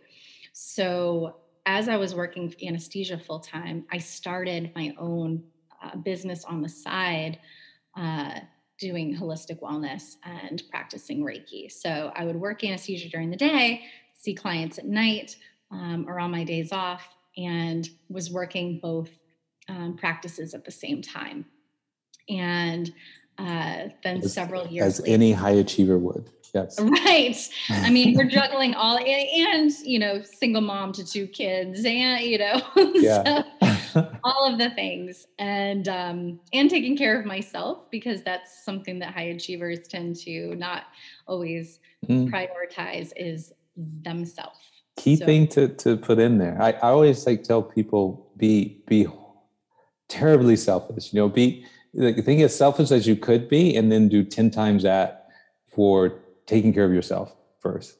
[0.52, 5.44] So as I was working anesthesia full time, I started my own
[5.82, 7.38] uh, business on the side,
[7.96, 8.40] uh,
[8.78, 11.70] doing holistic wellness and practicing Reiki.
[11.70, 15.36] So I would work anesthesia during the day, see clients at night
[15.70, 19.10] um, or on my days off, and was working both
[19.68, 21.46] um, practices at the same time
[22.28, 22.92] and
[23.38, 28.16] uh, then as, several years as later, any high achiever would yes right i mean
[28.16, 32.60] we're juggling all and you know single mom to two kids and you know
[32.94, 33.42] yeah.
[33.94, 38.98] so, all of the things and um, and taking care of myself because that's something
[38.98, 40.84] that high achievers tend to not
[41.26, 42.30] always mm.
[42.30, 43.52] prioritize is
[44.02, 44.58] themselves
[44.96, 45.26] key so.
[45.26, 49.06] thing to to put in there I, I always like tell people be be
[50.08, 54.08] terribly selfish you know be like think as selfish as you could be and then
[54.08, 55.28] do 10 times that
[55.66, 57.98] for taking care of yourself first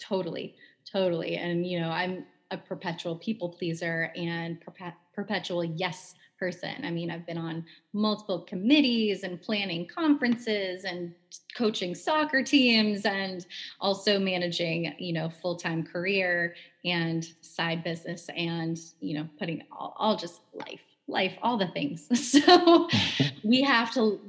[0.00, 0.56] totally
[0.90, 6.74] totally and you know i'm a perpetual people pleaser and perpe- perpetual yes person.
[6.82, 11.14] I mean, I've been on multiple committees and planning conferences and
[11.56, 13.46] coaching soccer teams and
[13.80, 20.16] also managing, you know, full-time career and side business and, you know, putting all, all
[20.16, 20.81] just life,
[21.12, 22.08] life, all the things.
[22.14, 22.88] So
[23.44, 24.20] we have to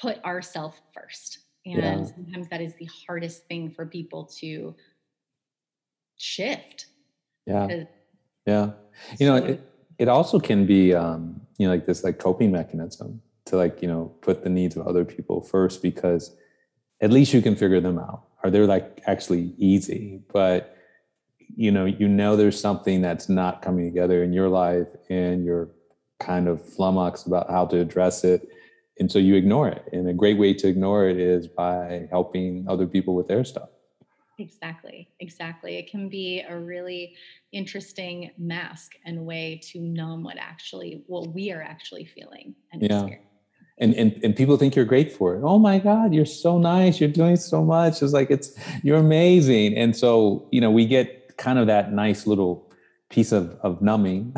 [0.00, 1.38] put ourselves first.
[1.64, 2.04] And yeah.
[2.04, 4.74] sometimes that is the hardest thing for people to
[6.16, 6.86] shift
[7.46, 7.84] yeah
[8.46, 8.70] yeah
[9.18, 9.60] you know it,
[9.98, 13.88] it also can be um you know like this like coping mechanism to like you
[13.88, 16.34] know put the needs of other people first because
[17.00, 20.76] at least you can figure them out are they like actually easy but
[21.38, 25.68] you know you know there's something that's not coming together in your life and you're
[26.18, 28.48] kind of flummoxed about how to address it
[28.98, 32.64] and so you ignore it and a great way to ignore it is by helping
[32.68, 33.68] other people with their stuff
[34.38, 35.78] Exactly, exactly.
[35.78, 37.14] It can be a really
[37.52, 43.08] interesting mask and way to numb what actually what we are actually feeling and yeah.
[43.78, 45.42] And, and and people think you're great for it.
[45.44, 46.98] Oh my God, you're so nice.
[46.98, 48.02] You're doing so much.
[48.02, 48.52] It's like it's
[48.82, 49.76] you're amazing.
[49.76, 52.65] And so, you know, we get kind of that nice little
[53.16, 54.36] piece of, of numbing.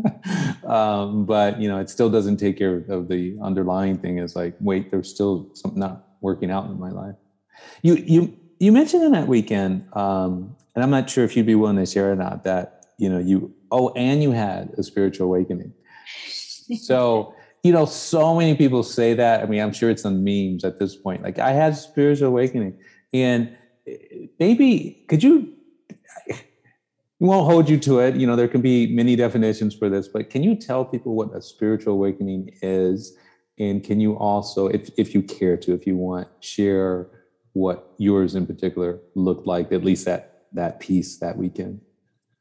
[0.64, 4.54] um, but you know, it still doesn't take care of the underlying thing is like,
[4.60, 7.16] wait, there's still something not working out in my life.
[7.82, 11.56] You you you mentioned in that weekend, um, and I'm not sure if you'd be
[11.56, 15.26] willing to share or not that you know you oh and you had a spiritual
[15.26, 15.72] awakening.
[16.80, 19.42] so you know, so many people say that.
[19.42, 21.24] I mean, I'm sure it's on memes at this point.
[21.24, 22.78] Like I had spiritual awakening,
[23.12, 23.56] and
[23.88, 25.55] eh, maybe could you?
[27.18, 28.16] We won't hold you to it.
[28.16, 31.34] You know, there can be many definitions for this, but can you tell people what
[31.34, 33.16] a spiritual awakening is?
[33.58, 37.08] And can you also, if if you care to, if you want, share
[37.54, 41.80] what yours in particular looked like, at least that that piece that weekend.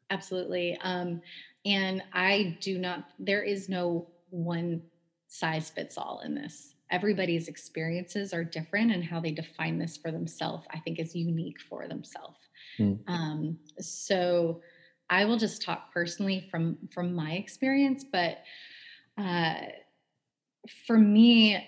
[0.10, 0.78] Absolutely.
[0.84, 1.22] Um,
[1.66, 4.82] and I do not, there is no one
[5.28, 6.76] size fits all in this.
[6.92, 11.60] Everybody's experiences are different, and how they define this for themselves, I think, is unique
[11.60, 12.40] for themselves.
[12.80, 13.00] Mm.
[13.08, 14.62] Um, so
[15.10, 18.40] I will just talk personally from from my experience, but
[19.18, 19.56] uh,
[20.88, 21.64] for me,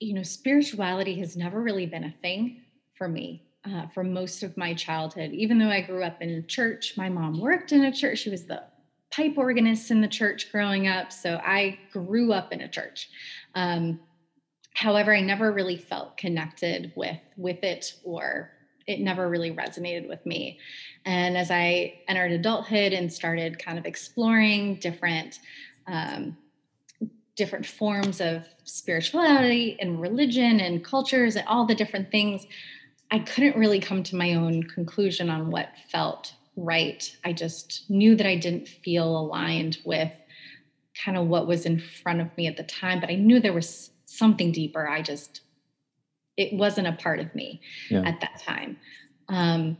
[0.00, 2.62] you know, spirituality has never really been a thing
[2.94, 5.32] for me uh, for most of my childhood.
[5.32, 8.18] Even though I grew up in a church, my mom worked in a church.
[8.18, 8.62] She was the
[9.10, 11.12] pipe organist in the church growing up.
[11.12, 13.08] So I grew up in a church.
[13.54, 14.00] Um,
[14.74, 18.52] however, I never really felt connected with with it or
[18.88, 20.58] it never really resonated with me.
[21.04, 25.38] And as I entered adulthood and started kind of exploring different
[25.86, 26.36] um,
[27.36, 32.44] different forms of spirituality and religion and cultures and all the different things,
[33.12, 37.16] I couldn't really come to my own conclusion on what felt right.
[37.24, 40.12] I just knew that I didn't feel aligned with
[41.04, 43.52] kind of what was in front of me at the time, but I knew there
[43.52, 44.88] was something deeper.
[44.88, 45.42] I just,
[46.38, 48.02] it wasn't a part of me yeah.
[48.02, 48.78] at that time.
[49.28, 49.76] Um,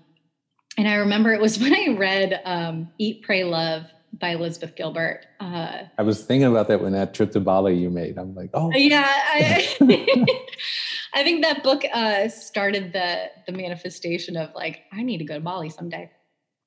[0.76, 5.26] and I remember it was when I read um, Eat, Pray, Love by Elizabeth Gilbert.
[5.38, 8.18] Uh, I was thinking about that when that trip to Bali you made.
[8.18, 9.06] I'm like, oh, yeah.
[9.06, 9.68] I,
[11.14, 15.34] I think that book uh, started the the manifestation of like, I need to go
[15.34, 16.10] to Bali someday.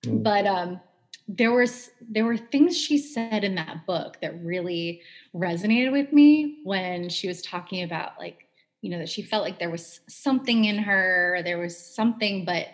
[0.06, 0.24] Mm.
[0.24, 0.80] But um,
[1.28, 5.02] there was there were things she said in that book that really
[5.36, 8.46] resonated with me when she was talking about like,
[8.82, 12.68] you know, that she felt like there was something in her, there was something, but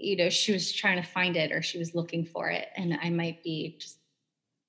[0.00, 2.98] you know she was trying to find it or she was looking for it and
[3.02, 3.98] i might be just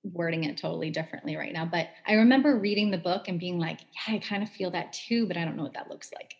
[0.03, 3.79] wording it totally differently right now but i remember reading the book and being like
[3.93, 6.35] yeah i kind of feel that too but i don't know what that looks like.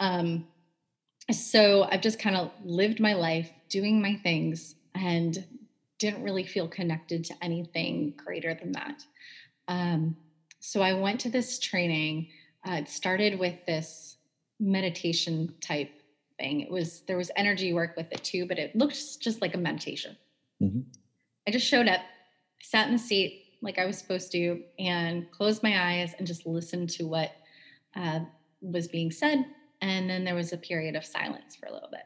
[0.00, 0.46] Um,
[1.30, 5.44] so i've just kind of lived my life doing my things and
[5.98, 9.02] didn't really feel connected to anything greater than that.
[9.68, 10.16] Um,
[10.60, 12.28] so i went to this training
[12.66, 14.16] uh, it started with this
[14.60, 15.90] meditation type
[16.38, 16.60] thing.
[16.60, 19.58] It was there was energy work with it too, but it looked just like a
[19.58, 20.16] meditation.
[20.62, 20.80] Mm-hmm.
[21.46, 22.00] I just showed up,
[22.62, 26.46] sat in the seat like I was supposed to, and closed my eyes and just
[26.46, 27.32] listened to what
[27.96, 28.20] uh,
[28.60, 29.44] was being said.
[29.80, 32.02] And then there was a period of silence for a little bit.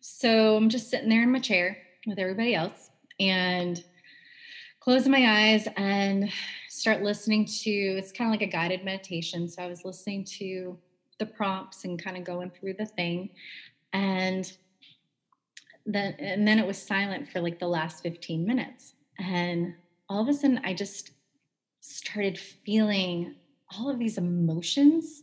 [0.00, 3.82] So I'm just sitting there in my chair with everybody else and
[4.80, 6.30] close my eyes and
[6.78, 9.48] start listening to it's kind of like a guided meditation.
[9.48, 10.78] So I was listening to
[11.18, 13.30] the prompts and kind of going through the thing.
[13.92, 14.50] And
[15.84, 18.94] then and then it was silent for like the last 15 minutes.
[19.18, 19.74] And
[20.08, 21.10] all of a sudden I just
[21.80, 23.34] started feeling
[23.76, 25.22] all of these emotions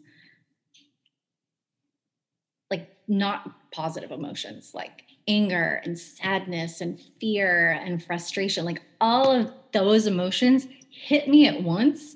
[2.69, 9.51] like not positive emotions like anger and sadness and fear and frustration like all of
[9.71, 12.15] those emotions hit me at once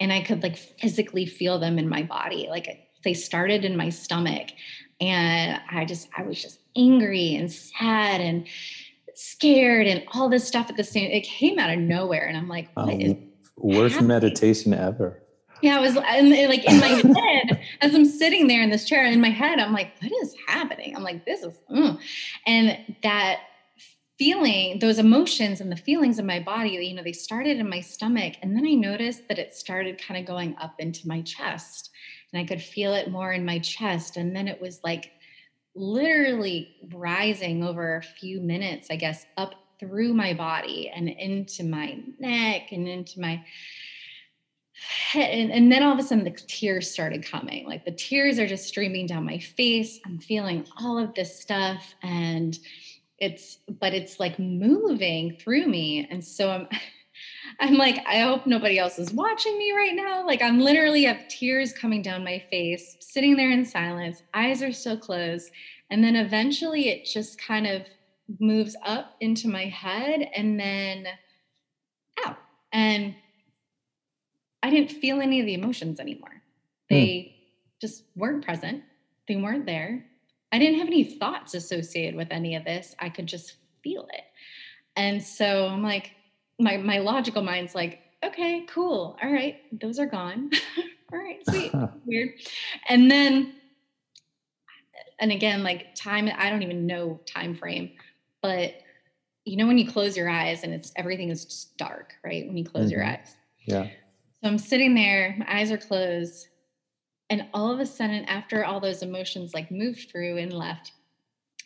[0.00, 3.88] and i could like physically feel them in my body like they started in my
[3.88, 4.48] stomach
[5.00, 8.46] and i just i was just angry and sad and
[9.14, 12.48] scared and all this stuff at the same it came out of nowhere and i'm
[12.48, 13.16] like what um, is
[13.56, 14.08] worst happening?
[14.08, 15.20] meditation ever
[15.64, 19.06] yeah, I was like in my head as I'm sitting there in this chair.
[19.06, 20.94] In my head, I'm like, what is happening?
[20.94, 21.98] I'm like, this is, mm.
[22.46, 23.40] and that
[24.24, 27.80] feeling, those emotions and the feelings in my body, you know, they started in my
[27.80, 31.90] stomach, and then I noticed that it started kind of going up into my chest,
[32.32, 35.10] and I could feel it more in my chest, and then it was like
[35.74, 41.98] literally rising over a few minutes, I guess, up through my body and into my
[42.18, 43.44] neck and into my
[45.14, 48.46] and, and then all of a sudden the tears started coming like the tears are
[48.46, 52.58] just streaming down my face i'm feeling all of this stuff and
[53.18, 56.68] it's but it's like moving through me and so i'm
[57.60, 61.28] i'm like i hope nobody else is watching me right now like i'm literally have
[61.28, 65.50] tears coming down my face sitting there in silence eyes are still closed
[65.90, 67.82] and then eventually it just kind of
[68.40, 71.06] moves up into my head and then
[72.24, 72.38] out
[72.72, 73.14] and
[74.64, 76.42] I didn't feel any of the emotions anymore.
[76.88, 76.94] Hmm.
[76.94, 77.32] They mm.
[77.82, 78.82] just weren't present.
[79.28, 80.06] They weren't there.
[80.54, 82.94] I didn't have any thoughts associated with any of this.
[83.00, 84.22] I could just feel it.
[84.94, 86.12] And so I'm like,
[86.60, 89.18] my my logical mind's like, okay, cool.
[89.20, 90.52] All right, those are gone.
[91.12, 91.72] All right, sweet.
[92.06, 92.34] Weird.
[92.88, 93.54] And then
[95.18, 97.90] and again, like time, I don't even know time frame,
[98.40, 98.74] but
[99.44, 102.46] you know when you close your eyes and it's everything is just dark, right?
[102.46, 103.00] When you close mm-hmm.
[103.00, 103.34] your eyes.
[103.66, 103.88] Yeah.
[104.40, 106.46] So I'm sitting there, my eyes are closed.
[107.34, 110.92] And all of a sudden, after all those emotions like moved through and left,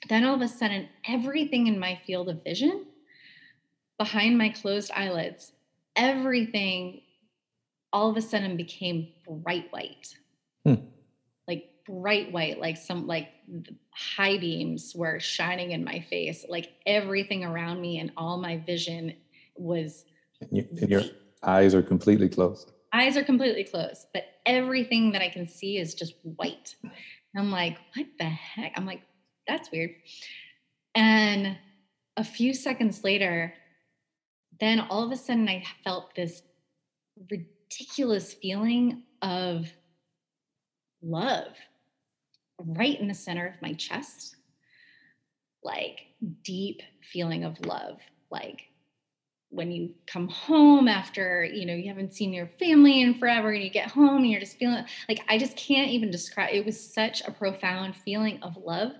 [0.09, 2.87] then all of a sudden, everything in my field of vision
[3.99, 5.53] behind my closed eyelids,
[5.95, 7.03] everything
[7.93, 10.17] all of a sudden became bright white.
[10.65, 10.87] Hmm.
[11.47, 13.29] Like bright white, like some like
[13.91, 16.47] high beams were shining in my face.
[16.49, 19.13] Like everything around me and all my vision
[19.55, 20.07] was.
[20.41, 21.03] And your,
[21.43, 22.73] Eyes are completely closed.
[22.93, 26.75] Eyes are completely closed, but everything that I can see is just white.
[27.37, 28.73] I'm like, what the heck?
[28.77, 29.03] I'm like,
[29.47, 29.91] that's weird.
[30.95, 31.57] And
[32.17, 33.55] a few seconds later,
[34.59, 36.43] then all of a sudden I felt this
[37.31, 39.73] ridiculous feeling of
[41.03, 41.55] love
[42.59, 44.37] right in the center of my chest.
[45.63, 46.01] Like
[46.43, 46.83] deep
[47.13, 47.99] feeling of love,
[48.31, 48.68] like
[49.51, 53.63] when you come home after you know you haven't seen your family in forever and
[53.63, 56.79] you get home and you're just feeling like i just can't even describe it was
[56.79, 58.93] such a profound feeling of love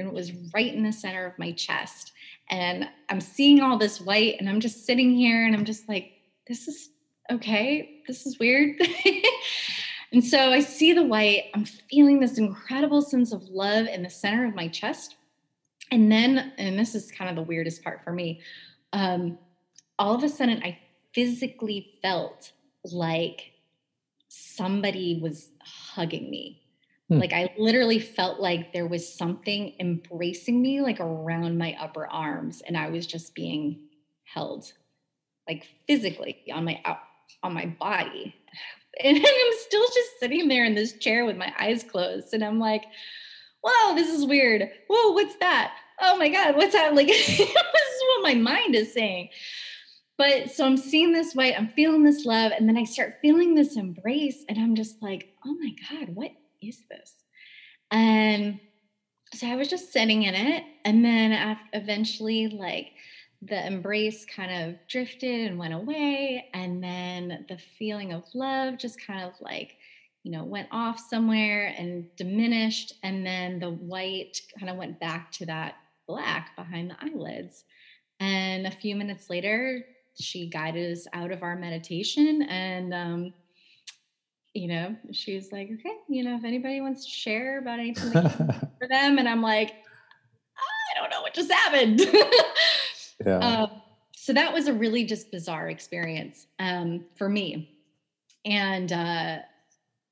[0.00, 2.12] and it was right in the center of my chest.
[2.48, 6.12] And i'm seeing all this white and i'm just sitting here and i'm just like
[6.48, 6.88] this is
[7.30, 8.02] okay.
[8.08, 8.80] This is weird.
[10.12, 14.10] And so i see the white i'm feeling this incredible sense of love in the
[14.10, 15.14] center of my chest.
[15.92, 18.40] And then and this is kind of the weirdest part for me
[18.92, 19.38] um,
[20.00, 20.78] all of a sudden I
[21.14, 22.52] physically felt
[22.84, 23.52] like
[24.28, 26.62] somebody was hugging me.
[27.08, 27.18] Hmm.
[27.18, 32.62] Like I literally felt like there was something embracing me like around my upper arms
[32.66, 33.88] and I was just being
[34.24, 34.72] held
[35.46, 36.80] like physically on my
[37.42, 38.34] on my body.
[39.02, 42.58] And I'm still just sitting there in this chair with my eyes closed and I'm
[42.58, 42.84] like,
[43.62, 44.68] "Whoa, this is weird.
[44.88, 45.72] Whoa, what's that?
[46.02, 49.28] Oh my god, what's that?" Like this is what my mind is saying.
[50.20, 53.54] But so I'm seeing this white, I'm feeling this love, and then I start feeling
[53.54, 57.14] this embrace, and I'm just like, oh my God, what is this?
[57.90, 58.60] And
[59.32, 60.64] so I was just sitting in it.
[60.84, 62.88] And then after, eventually, like,
[63.40, 66.50] the embrace kind of drifted and went away.
[66.52, 69.78] And then the feeling of love just kind of like,
[70.22, 72.92] you know, went off somewhere and diminished.
[73.02, 77.64] And then the white kind of went back to that black behind the eyelids.
[78.18, 79.82] And a few minutes later,
[80.20, 83.32] she guided us out of our meditation and um,
[84.54, 88.10] you know she was like okay you know if anybody wants to share about anything
[88.78, 92.00] for them and i'm like i don't know what just happened
[93.24, 93.38] yeah.
[93.38, 93.80] Um,
[94.22, 97.70] so that was a really just bizarre experience um, for me.
[98.44, 99.38] And uh,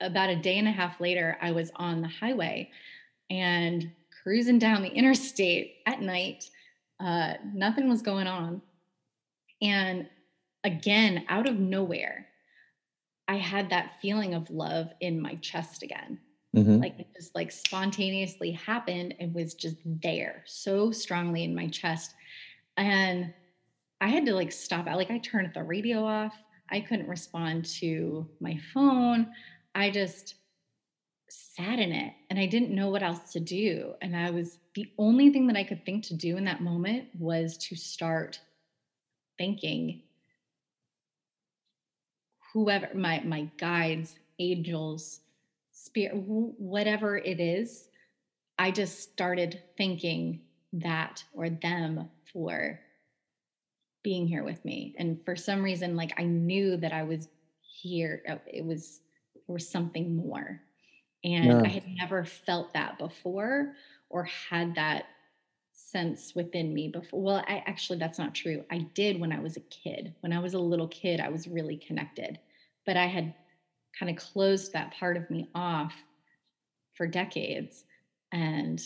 [0.01, 2.71] about a day and a half later, I was on the highway
[3.29, 3.91] and
[4.23, 6.49] cruising down the interstate at night.
[6.99, 8.63] Uh, nothing was going on.
[9.63, 10.09] And
[10.65, 12.27] again, out of nowhere,
[13.27, 16.19] I had that feeling of love in my chest again.
[16.57, 16.79] Mm-hmm.
[16.79, 22.15] Like it just like spontaneously happened and was just there so strongly in my chest.
[22.77, 23.35] And
[24.01, 24.97] I had to like stop out.
[24.97, 26.35] Like I turned the radio off.
[26.71, 29.29] I couldn't respond to my phone.
[29.75, 30.37] I just
[31.29, 33.95] sat in it and I didn't know what else to do.
[34.01, 37.09] And I was the only thing that I could think to do in that moment
[37.19, 38.41] was to start
[39.39, 40.03] thanking
[42.53, 45.21] whoever my my guides, angels,
[45.73, 47.89] spirit, whatever it is.
[48.59, 50.41] I just started thanking
[50.73, 52.81] that or them for
[54.03, 54.95] being here with me.
[54.99, 57.29] And for some reason, like I knew that I was
[57.61, 58.23] here.
[58.29, 59.01] Uh, it was
[59.35, 60.61] there was something more.
[61.25, 61.63] And yeah.
[61.65, 63.75] I had never felt that before
[64.09, 65.05] or had that
[65.91, 67.23] sense within me before.
[67.23, 68.65] Well, I actually that's not true.
[68.71, 70.15] I did when I was a kid.
[70.21, 72.39] When I was a little kid, I was really connected.
[72.87, 73.35] But I had
[73.99, 75.95] kind of closed that part of me off
[76.95, 77.85] for decades
[78.33, 78.81] and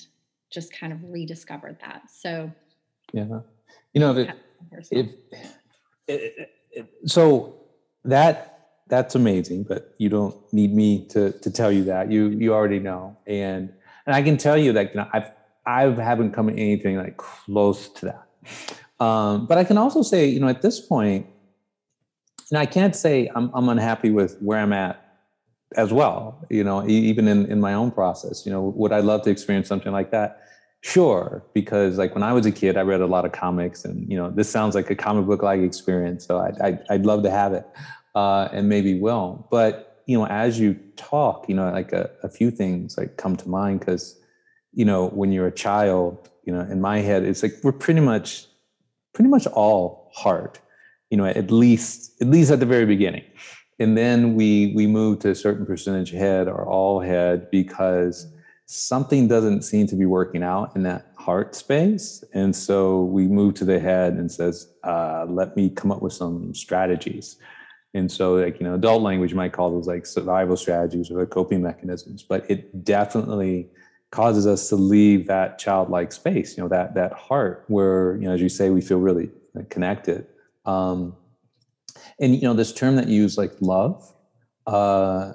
[0.51, 2.11] just kind of rediscovered that.
[2.11, 2.51] So
[3.13, 3.41] yeah.
[3.93, 4.29] You know, if,
[4.91, 5.11] if, if
[6.09, 6.45] eh, eh,
[6.77, 7.57] eh, so
[8.05, 8.49] that
[8.89, 12.11] that's amazing, but you don't need me to to tell you that.
[12.11, 13.17] You you already know.
[13.27, 13.73] And
[14.07, 15.31] and I can tell you that you know, I've
[15.67, 19.05] I haven't come anything like close to that.
[19.05, 21.27] Um, but I can also say, you know, at this point,
[22.51, 25.03] and I can't say I'm, I'm unhappy with where I'm at
[25.77, 26.45] as well.
[26.51, 28.45] You know, even in in my own process.
[28.45, 30.43] You know, would I love to experience something like that?
[30.83, 34.09] Sure, because like when I was a kid, I read a lot of comics, and
[34.11, 36.27] you know, this sounds like a comic book like experience.
[36.27, 37.67] So I, I I'd love to have it,
[38.15, 39.47] uh, and maybe will.
[39.51, 43.37] But you know, as you talk, you know, like a, a few things like come
[43.37, 44.22] to mind because
[44.73, 48.01] you know, when you're a child, you know, in my head, it's like we're pretty
[48.01, 48.47] much
[49.15, 50.59] pretty much all heart,
[51.11, 53.25] you know, at least at least at the very beginning,
[53.79, 58.27] and then we we move to a certain percentage head or all head because
[58.67, 62.25] something doesn't seem to be working out in that heart space.
[62.33, 66.15] And so we move to the head and says, uh, let me come up with
[66.15, 67.37] some strategies.
[67.95, 71.63] And so, like, you know, adult language might call those like survival strategies or coping
[71.63, 73.69] mechanisms, but it definitely
[74.13, 78.35] causes us to leave that childlike space, you know, that that heart where, you know,
[78.35, 79.31] as you say, we feel really
[79.71, 80.27] connected.
[80.65, 81.17] Um,
[82.21, 84.15] and you know, this term that you use, like love,
[84.67, 85.33] uh,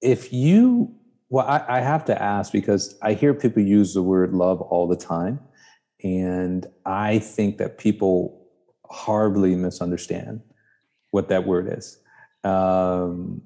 [0.00, 0.94] if you
[1.30, 4.86] well, I, I have to ask because I hear people use the word love all
[4.86, 5.40] the time.
[6.02, 8.46] And I think that people
[8.84, 10.40] horribly misunderstand
[11.10, 11.98] what that word is.
[12.44, 13.42] Um,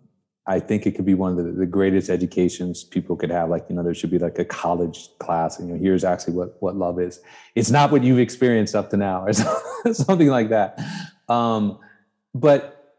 [0.47, 3.49] I think it could be one of the, the, greatest educations people could have.
[3.49, 6.35] Like, you know, there should be like a college class, and you know, here's actually
[6.35, 7.21] what, what love is.
[7.55, 9.33] It's not what you've experienced up to now, or
[9.93, 10.81] something like that.
[11.29, 11.79] Um,
[12.35, 12.95] but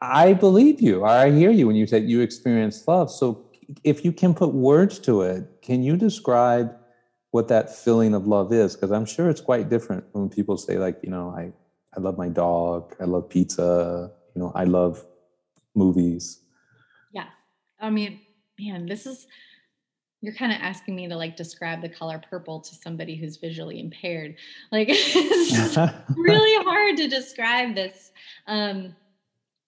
[0.00, 3.10] I believe you, or I hear you when you say you experienced love.
[3.10, 3.44] So
[3.82, 6.74] if you can put words to it, can you describe
[7.30, 8.74] what that feeling of love is?
[8.74, 11.52] Because I'm sure it's quite different when people say, like, you know, I,
[11.96, 15.04] I love my dog, I love pizza, you know, I love
[15.74, 16.40] movies.
[17.84, 18.20] I mean,
[18.58, 19.26] man, this is
[20.24, 23.78] you're kind of asking me to like describe the color purple to somebody who's visually
[23.78, 24.36] impaired.
[24.72, 25.76] Like it's
[26.16, 28.10] really hard to describe this.
[28.46, 28.96] Um,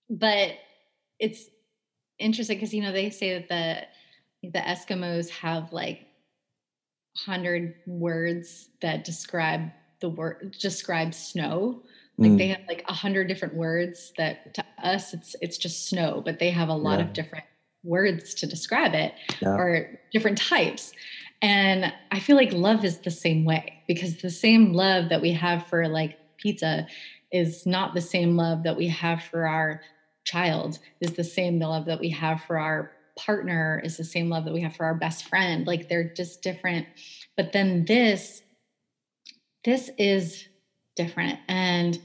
[0.08, 0.52] but
[1.18, 1.50] it's
[2.18, 3.48] interesting because you know they say that
[4.42, 6.06] the the Eskimos have like
[7.16, 11.82] hundred words that describe the word describe snow.
[12.16, 12.38] Like mm.
[12.38, 16.38] they have like a hundred different words that to us it's it's just snow, but
[16.38, 17.04] they have a lot yeah.
[17.04, 17.44] of different
[17.86, 19.50] words to describe it yeah.
[19.50, 20.92] or different types.
[21.42, 25.32] And I feel like love is the same way because the same love that we
[25.32, 26.86] have for like pizza
[27.32, 29.82] is not the same love that we have for our
[30.24, 34.28] child is the same the love that we have for our partner is the same
[34.28, 36.86] love that we have for our best friend like they're just different
[37.36, 38.42] but then this
[39.64, 40.46] this is
[40.96, 41.98] different and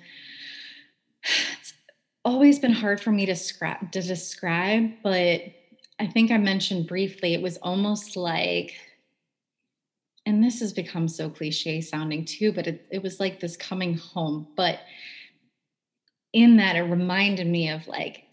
[1.24, 1.74] it's
[2.24, 5.42] always been hard for me to scrap to describe but
[6.02, 8.74] i think i mentioned briefly it was almost like
[10.26, 13.97] and this has become so cliche sounding too but it, it was like this coming
[13.97, 14.80] home but
[16.34, 18.26] in that it reminded me of like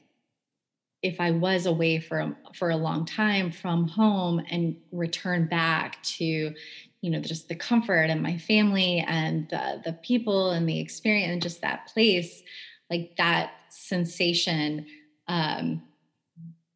[1.02, 6.02] if I was away for a, for a long time from home and return back
[6.02, 10.80] to you know just the comfort and my family and the, the people and the
[10.80, 12.42] experience and just that place
[12.90, 14.86] like that sensation
[15.28, 15.82] um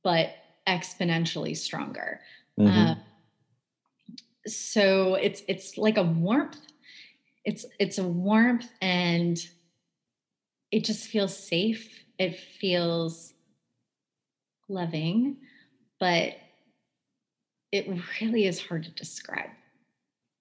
[0.05, 0.31] but
[0.69, 2.21] exponentially stronger.
[2.59, 2.69] Mm-hmm.
[2.69, 2.95] uh,
[4.47, 6.59] so it's it's like a warmth.
[7.45, 9.39] It's it's a warmth and
[10.71, 12.05] it just feels safe.
[12.19, 13.33] It feels
[14.69, 15.37] loving
[16.03, 16.33] but
[17.71, 17.87] it
[18.21, 19.51] really is hard to describe.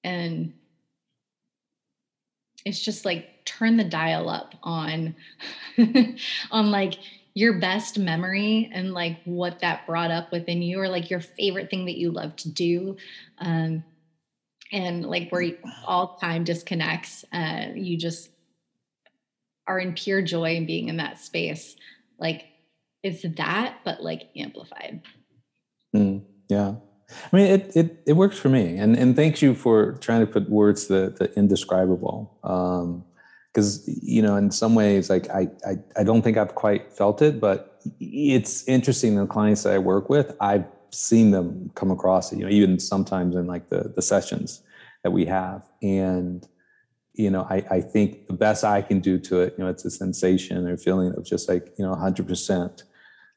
[0.03, 0.53] And
[2.65, 5.15] it's just like turn the dial up on
[6.51, 6.95] on like
[7.33, 11.69] your best memory and like what that brought up within you or like your favorite
[11.69, 12.97] thing that you love to do
[13.39, 13.83] um
[14.71, 15.51] and like where
[15.85, 18.29] all time disconnects uh you just
[19.67, 21.75] are in pure joy and being in that space
[22.19, 22.45] like
[23.03, 25.01] it's that but like amplified
[25.95, 26.75] mm, yeah
[27.31, 28.77] I mean, it, it, it works for me.
[28.77, 32.37] And, and thank you for trying to put words the, the indescribable.
[32.43, 33.03] Um,
[33.53, 37.21] cause you know, in some ways, like I, I, I don't think I've quite felt
[37.21, 39.15] it, but it's interesting.
[39.15, 42.79] The clients that I work with, I've seen them come across it, you know, even
[42.79, 44.61] sometimes in like the, the sessions
[45.03, 45.67] that we have.
[45.81, 46.47] And,
[47.13, 49.85] you know, I, I think the best I can do to it, you know, it's
[49.85, 52.83] a sensation or feeling of just like, you know, hundred percent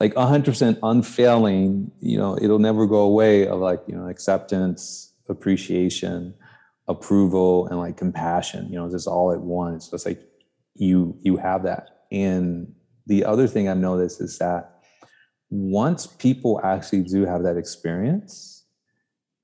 [0.00, 6.34] like 100% unfailing you know it'll never go away of like you know acceptance appreciation
[6.86, 9.90] approval and like compassion you know just all at once.
[9.90, 10.20] So it's like
[10.74, 12.04] you you have that.
[12.12, 12.74] And
[13.06, 14.82] the other thing i've noticed is that
[15.50, 18.64] once people actually do have that experience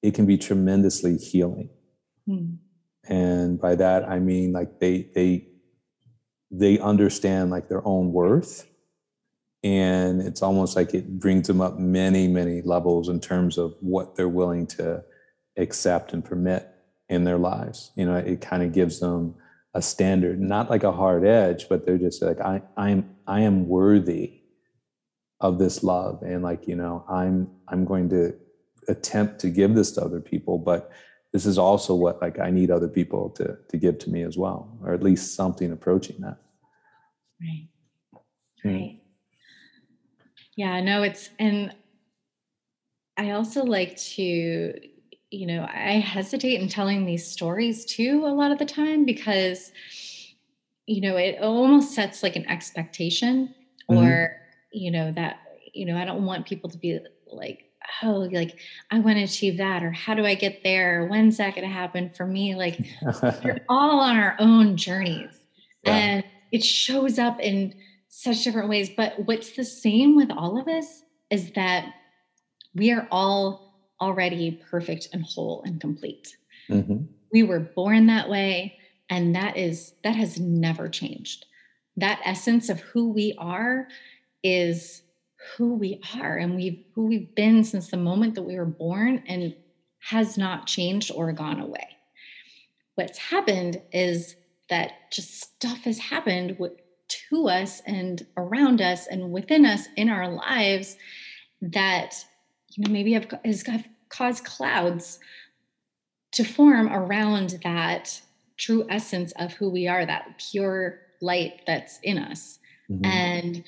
[0.02, 1.68] it can be tremendously healing.
[2.28, 2.58] Mm.
[3.08, 5.50] and by that i mean like they they
[6.50, 8.66] they understand like their own worth.
[9.62, 14.16] And it's almost like it brings them up many many levels in terms of what
[14.16, 15.04] they're willing to
[15.58, 16.69] accept and permit
[17.10, 17.92] in their lives.
[17.96, 19.34] You know it kind of gives them
[19.74, 23.68] a standard not like a hard edge but they're just like i i'm i am
[23.68, 24.40] worthy
[25.40, 26.22] of this love.
[26.22, 28.34] And like you know i'm i'm going to
[28.88, 30.90] attempt to give this to other people but
[31.32, 34.36] this is also what like i need other people to to give to me as
[34.36, 36.38] well or at least something approaching that.
[37.40, 37.68] Right.
[38.62, 38.68] Hmm.
[38.68, 39.00] Right.
[40.56, 41.74] Yeah, no, it's, and
[43.16, 44.74] I also like to,
[45.30, 49.70] you know, I hesitate in telling these stories too a lot of the time because,
[50.86, 53.54] you know, it almost sets like an expectation
[53.88, 54.04] mm-hmm.
[54.04, 54.36] or,
[54.72, 55.38] you know, that,
[55.72, 56.98] you know, I don't want people to be
[57.30, 57.70] like,
[58.02, 58.58] oh, like
[58.90, 61.06] I want to achieve that, or how do I get there?
[61.06, 62.56] When's that going to happen for me?
[62.56, 62.80] Like
[63.22, 65.30] we're all on our own journeys.
[65.84, 65.94] Yeah.
[65.94, 67.74] And it shows up in
[68.08, 68.90] such different ways.
[68.96, 71.94] But what's the same with all of us is that
[72.74, 73.69] we are all
[74.00, 76.36] already perfect and whole and complete.
[76.68, 77.04] Mm-hmm.
[77.32, 78.78] We were born that way.
[79.08, 81.46] And that is, that has never changed.
[81.96, 83.88] That essence of who we are
[84.42, 85.02] is
[85.56, 89.22] who we are and we've who we've been since the moment that we were born
[89.26, 89.54] and
[90.00, 91.88] has not changed or gone away.
[92.94, 94.36] What's happened is
[94.68, 96.56] that just stuff has happened
[97.30, 100.96] to us and around us and within us in our lives
[101.60, 102.24] that
[102.72, 103.64] you know maybe have has
[104.08, 105.18] caused clouds
[106.32, 108.20] to form around that
[108.56, 112.58] true essence of who we are that pure light that's in us
[112.90, 113.04] mm-hmm.
[113.04, 113.64] and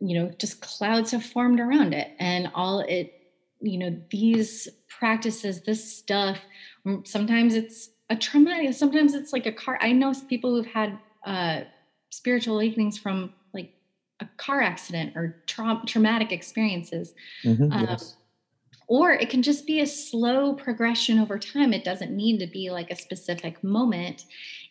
[0.00, 3.14] you know just clouds have formed around it and all it
[3.60, 6.38] you know these practices this stuff
[6.86, 10.98] mm, sometimes it's a traumatic sometimes it's like a car i know people who've had
[11.24, 11.60] uh
[12.10, 13.72] spiritual awakenings from like
[14.20, 17.14] a car accident or tra- traumatic experiences.
[17.44, 18.16] Mm-hmm, um, yes.
[18.90, 21.72] Or it can just be a slow progression over time.
[21.72, 24.24] It doesn't need to be like a specific moment.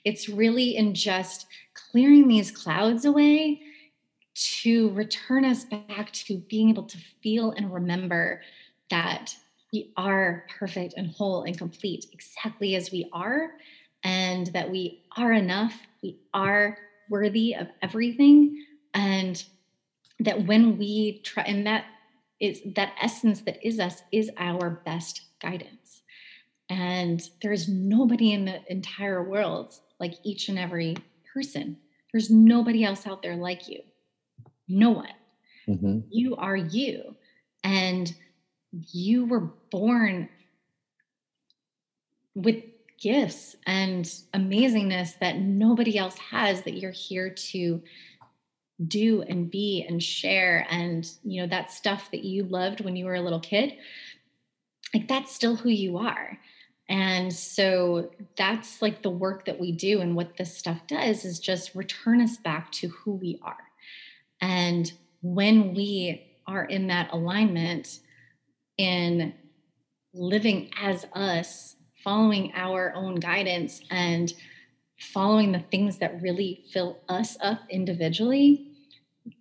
[0.04, 3.62] It's really in just clearing these clouds away
[4.36, 8.42] to return us back to being able to feel and remember
[8.90, 9.34] that
[9.72, 13.52] we are perfect and whole and complete exactly as we are,
[14.04, 15.80] and that we are enough.
[16.04, 16.78] We are
[17.10, 19.42] worthy of everything and
[20.20, 21.86] that when we try and that
[22.40, 26.02] is that essence that is us is our best guidance.
[26.70, 30.96] And there's nobody in the entire world like each and every
[31.34, 31.78] person.
[32.12, 33.82] There's nobody else out there like you.
[34.68, 35.10] No one.
[35.68, 36.00] Mm-hmm.
[36.10, 37.16] you are you.
[37.64, 38.12] And
[38.92, 40.30] you were born
[42.34, 42.64] with
[43.00, 47.82] gifts and amazingness that nobody else has that you're here to
[48.88, 53.06] do and be and share and you know that stuff that you loved when you
[53.06, 53.74] were a little kid
[54.94, 56.40] like that's still who you are
[56.90, 60.02] And so that's like the work that we do.
[60.02, 63.64] And what this stuff does is just return us back to who we are.
[64.42, 68.00] And when we are in that alignment
[68.78, 69.34] in
[70.16, 74.34] living as us, following our own guidance and
[75.00, 78.69] following the things that really fill us up individually,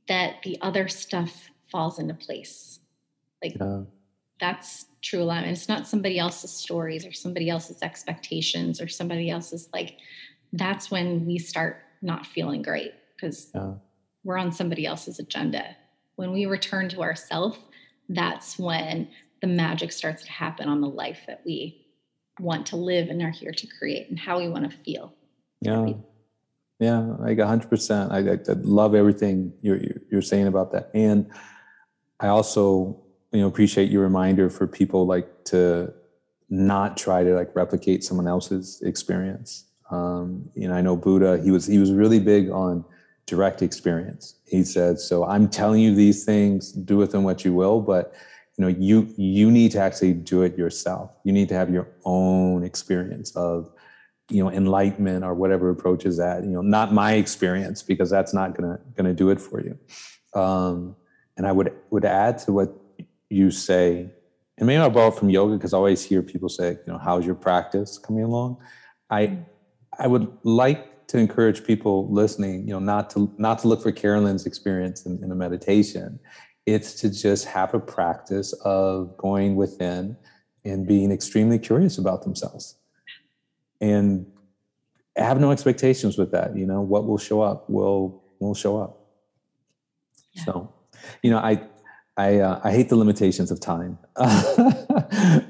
[0.09, 2.81] that the other stuff falls into place.
[3.43, 3.83] Like yeah.
[4.41, 5.57] that's true alignment.
[5.57, 9.99] It's not somebody else's stories or somebody else's expectations or somebody else's like
[10.53, 13.75] that's when we start not feeling great because yeah.
[14.25, 15.77] we're on somebody else's agenda.
[16.17, 17.59] When we return to ourself,
[18.09, 19.09] that's when
[19.41, 21.87] the magic starts to happen on the life that we
[22.41, 25.13] want to live and are here to create and how we want to feel.
[25.61, 25.93] Yeah.
[26.79, 28.13] Yeah, like hundred percent.
[28.13, 31.29] I, I love everything you're you're saying about that, and
[32.21, 33.03] I also
[33.33, 35.93] you know appreciate your reminder for people like to
[36.51, 39.65] not try to like replicate someone else's experience.
[39.91, 41.43] Um, you know, I know Buddha.
[41.43, 42.85] He was he was really big on
[43.27, 44.37] direct experience.
[44.47, 46.71] He said, "So I'm telling you these things.
[46.71, 48.15] Do with them what you will, but."
[48.59, 51.87] you know you you need to actually do it yourself you need to have your
[52.05, 53.71] own experience of
[54.31, 58.35] you know enlightenment or whatever approach is that you know not my experience because that's
[58.35, 59.79] not gonna gonna do it for you.
[60.39, 60.97] Um,
[61.39, 62.75] and i would would add to what
[63.31, 64.11] you say
[64.59, 67.25] and maybe i'll borrow from yoga because i always hear people say you know how's
[67.25, 68.59] your practice coming along?
[69.09, 69.39] I
[69.99, 73.93] i would like to encourage people listening you know not to not to look for
[73.93, 76.21] carolyn's experience in, in a meditation.
[76.67, 80.19] It's to just have a practice of going within
[80.67, 82.77] and being extremely curious about themselves
[83.81, 84.27] and
[85.17, 89.01] have no expectations with that you know what will show up will will show up.
[90.33, 90.45] Yeah.
[90.45, 90.73] so
[91.23, 91.61] you know i
[92.17, 93.99] i uh, i hate the limitations of time.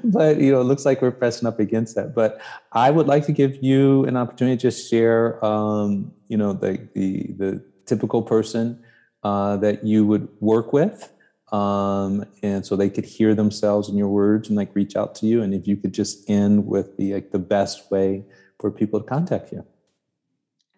[0.03, 2.15] But you know it looks like we're pressing up against that.
[2.15, 2.41] But
[2.73, 6.79] i would like to give you an opportunity to just share um you know the
[6.95, 8.81] the the typical person
[9.23, 11.11] uh, that you would work with
[11.51, 15.25] um, and so they could hear themselves in your words and like reach out to
[15.25, 15.41] you.
[15.41, 18.25] And if you could just end with the like the best way
[18.59, 19.65] for people to contact you.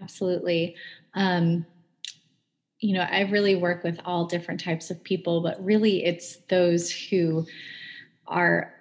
[0.02, 0.76] Absolutely.
[1.14, 1.66] Um,
[2.82, 6.92] you know i really work with all different types of people but really it's those
[6.92, 7.46] who
[8.28, 8.74] are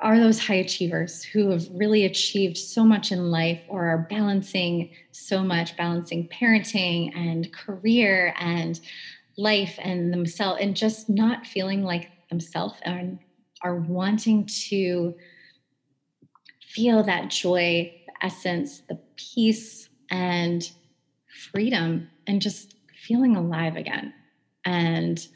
[0.00, 4.90] are those high achievers who have really achieved so much in life or are balancing
[5.10, 8.80] so much balancing parenting and career and
[9.36, 13.18] life and themselves and just not feeling like themselves and
[13.62, 15.14] are wanting to
[16.60, 20.70] feel that joy, the essence, the peace and
[21.52, 22.74] freedom and just
[23.06, 24.12] feeling alive again
[24.64, 25.28] and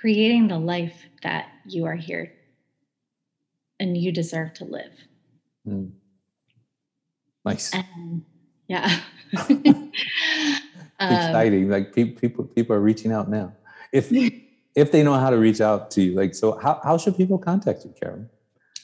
[0.00, 2.32] creating the life that you are here
[3.78, 4.92] and you deserve to live.
[5.66, 5.92] Mm.
[7.44, 7.72] Nice.
[7.74, 8.24] And,
[8.68, 9.00] yeah.
[11.02, 11.68] Um, exciting.
[11.68, 13.52] Like people, people, people are reaching out now.
[13.92, 14.10] If
[14.74, 17.38] if they know how to reach out to you, like so, how how should people
[17.38, 18.28] contact you, Carolyn?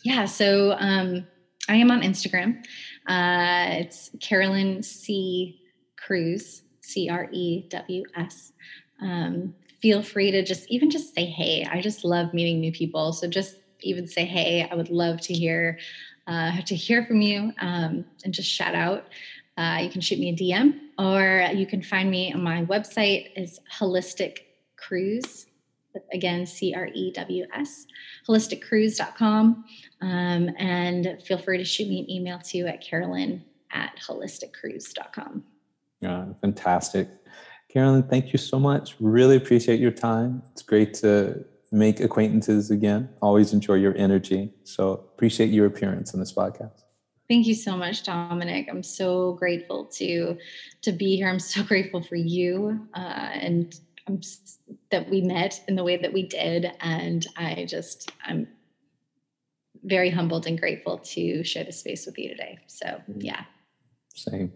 [0.04, 1.26] Yeah, so um,
[1.68, 2.64] I am on Instagram.
[3.06, 5.60] Uh, it's Carolyn C
[5.96, 8.52] Crews, C R E W S.
[9.00, 11.66] Um, feel free to just even just say hey.
[11.70, 13.12] I just love meeting new people.
[13.12, 14.68] So just even say hey.
[14.70, 15.78] I would love to hear
[16.26, 19.06] uh, to hear from you um, and just shout out.
[19.58, 23.30] Uh, you can shoot me a DM or you can find me on my website
[23.36, 24.38] is holistic
[24.76, 25.46] crews
[26.12, 27.86] again c-r-e-w-s
[28.28, 29.64] holisticcrews.com
[30.00, 33.42] um, and feel free to shoot me an email too at carolyn
[33.72, 35.42] at holisticcrews.com
[36.00, 37.08] yeah fantastic.
[37.68, 38.94] Carolyn thank you so much.
[38.98, 40.42] Really appreciate your time.
[40.52, 43.10] It's great to make acquaintances again.
[43.20, 44.54] Always enjoy your energy.
[44.64, 46.87] So appreciate your appearance in this podcast
[47.28, 48.68] Thank you so much, Dominic.
[48.70, 50.38] I'm so grateful to
[50.82, 51.28] to be here.
[51.28, 54.20] I'm so grateful for you uh, and I'm,
[54.90, 56.72] that we met in the way that we did.
[56.80, 58.48] And I just I'm
[59.84, 62.58] very humbled and grateful to share the space with you today.
[62.66, 63.20] So mm-hmm.
[63.20, 63.44] yeah.
[64.14, 64.52] Same.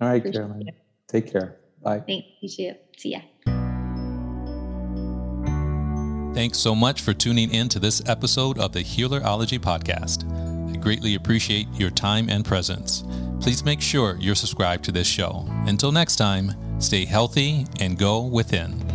[0.00, 0.68] All right, Appreciate Carolyn.
[0.68, 0.74] It.
[1.06, 1.56] Take care.
[1.82, 2.00] Bye.
[2.00, 2.72] Thank you too.
[2.98, 3.20] See ya.
[6.34, 11.66] Thanks so much for tuning in to this episode of the Healerology Podcast greatly appreciate
[11.74, 13.04] your time and presence.
[13.40, 15.46] Please make sure you're subscribed to this show.
[15.66, 18.89] Until next time, stay healthy and go within.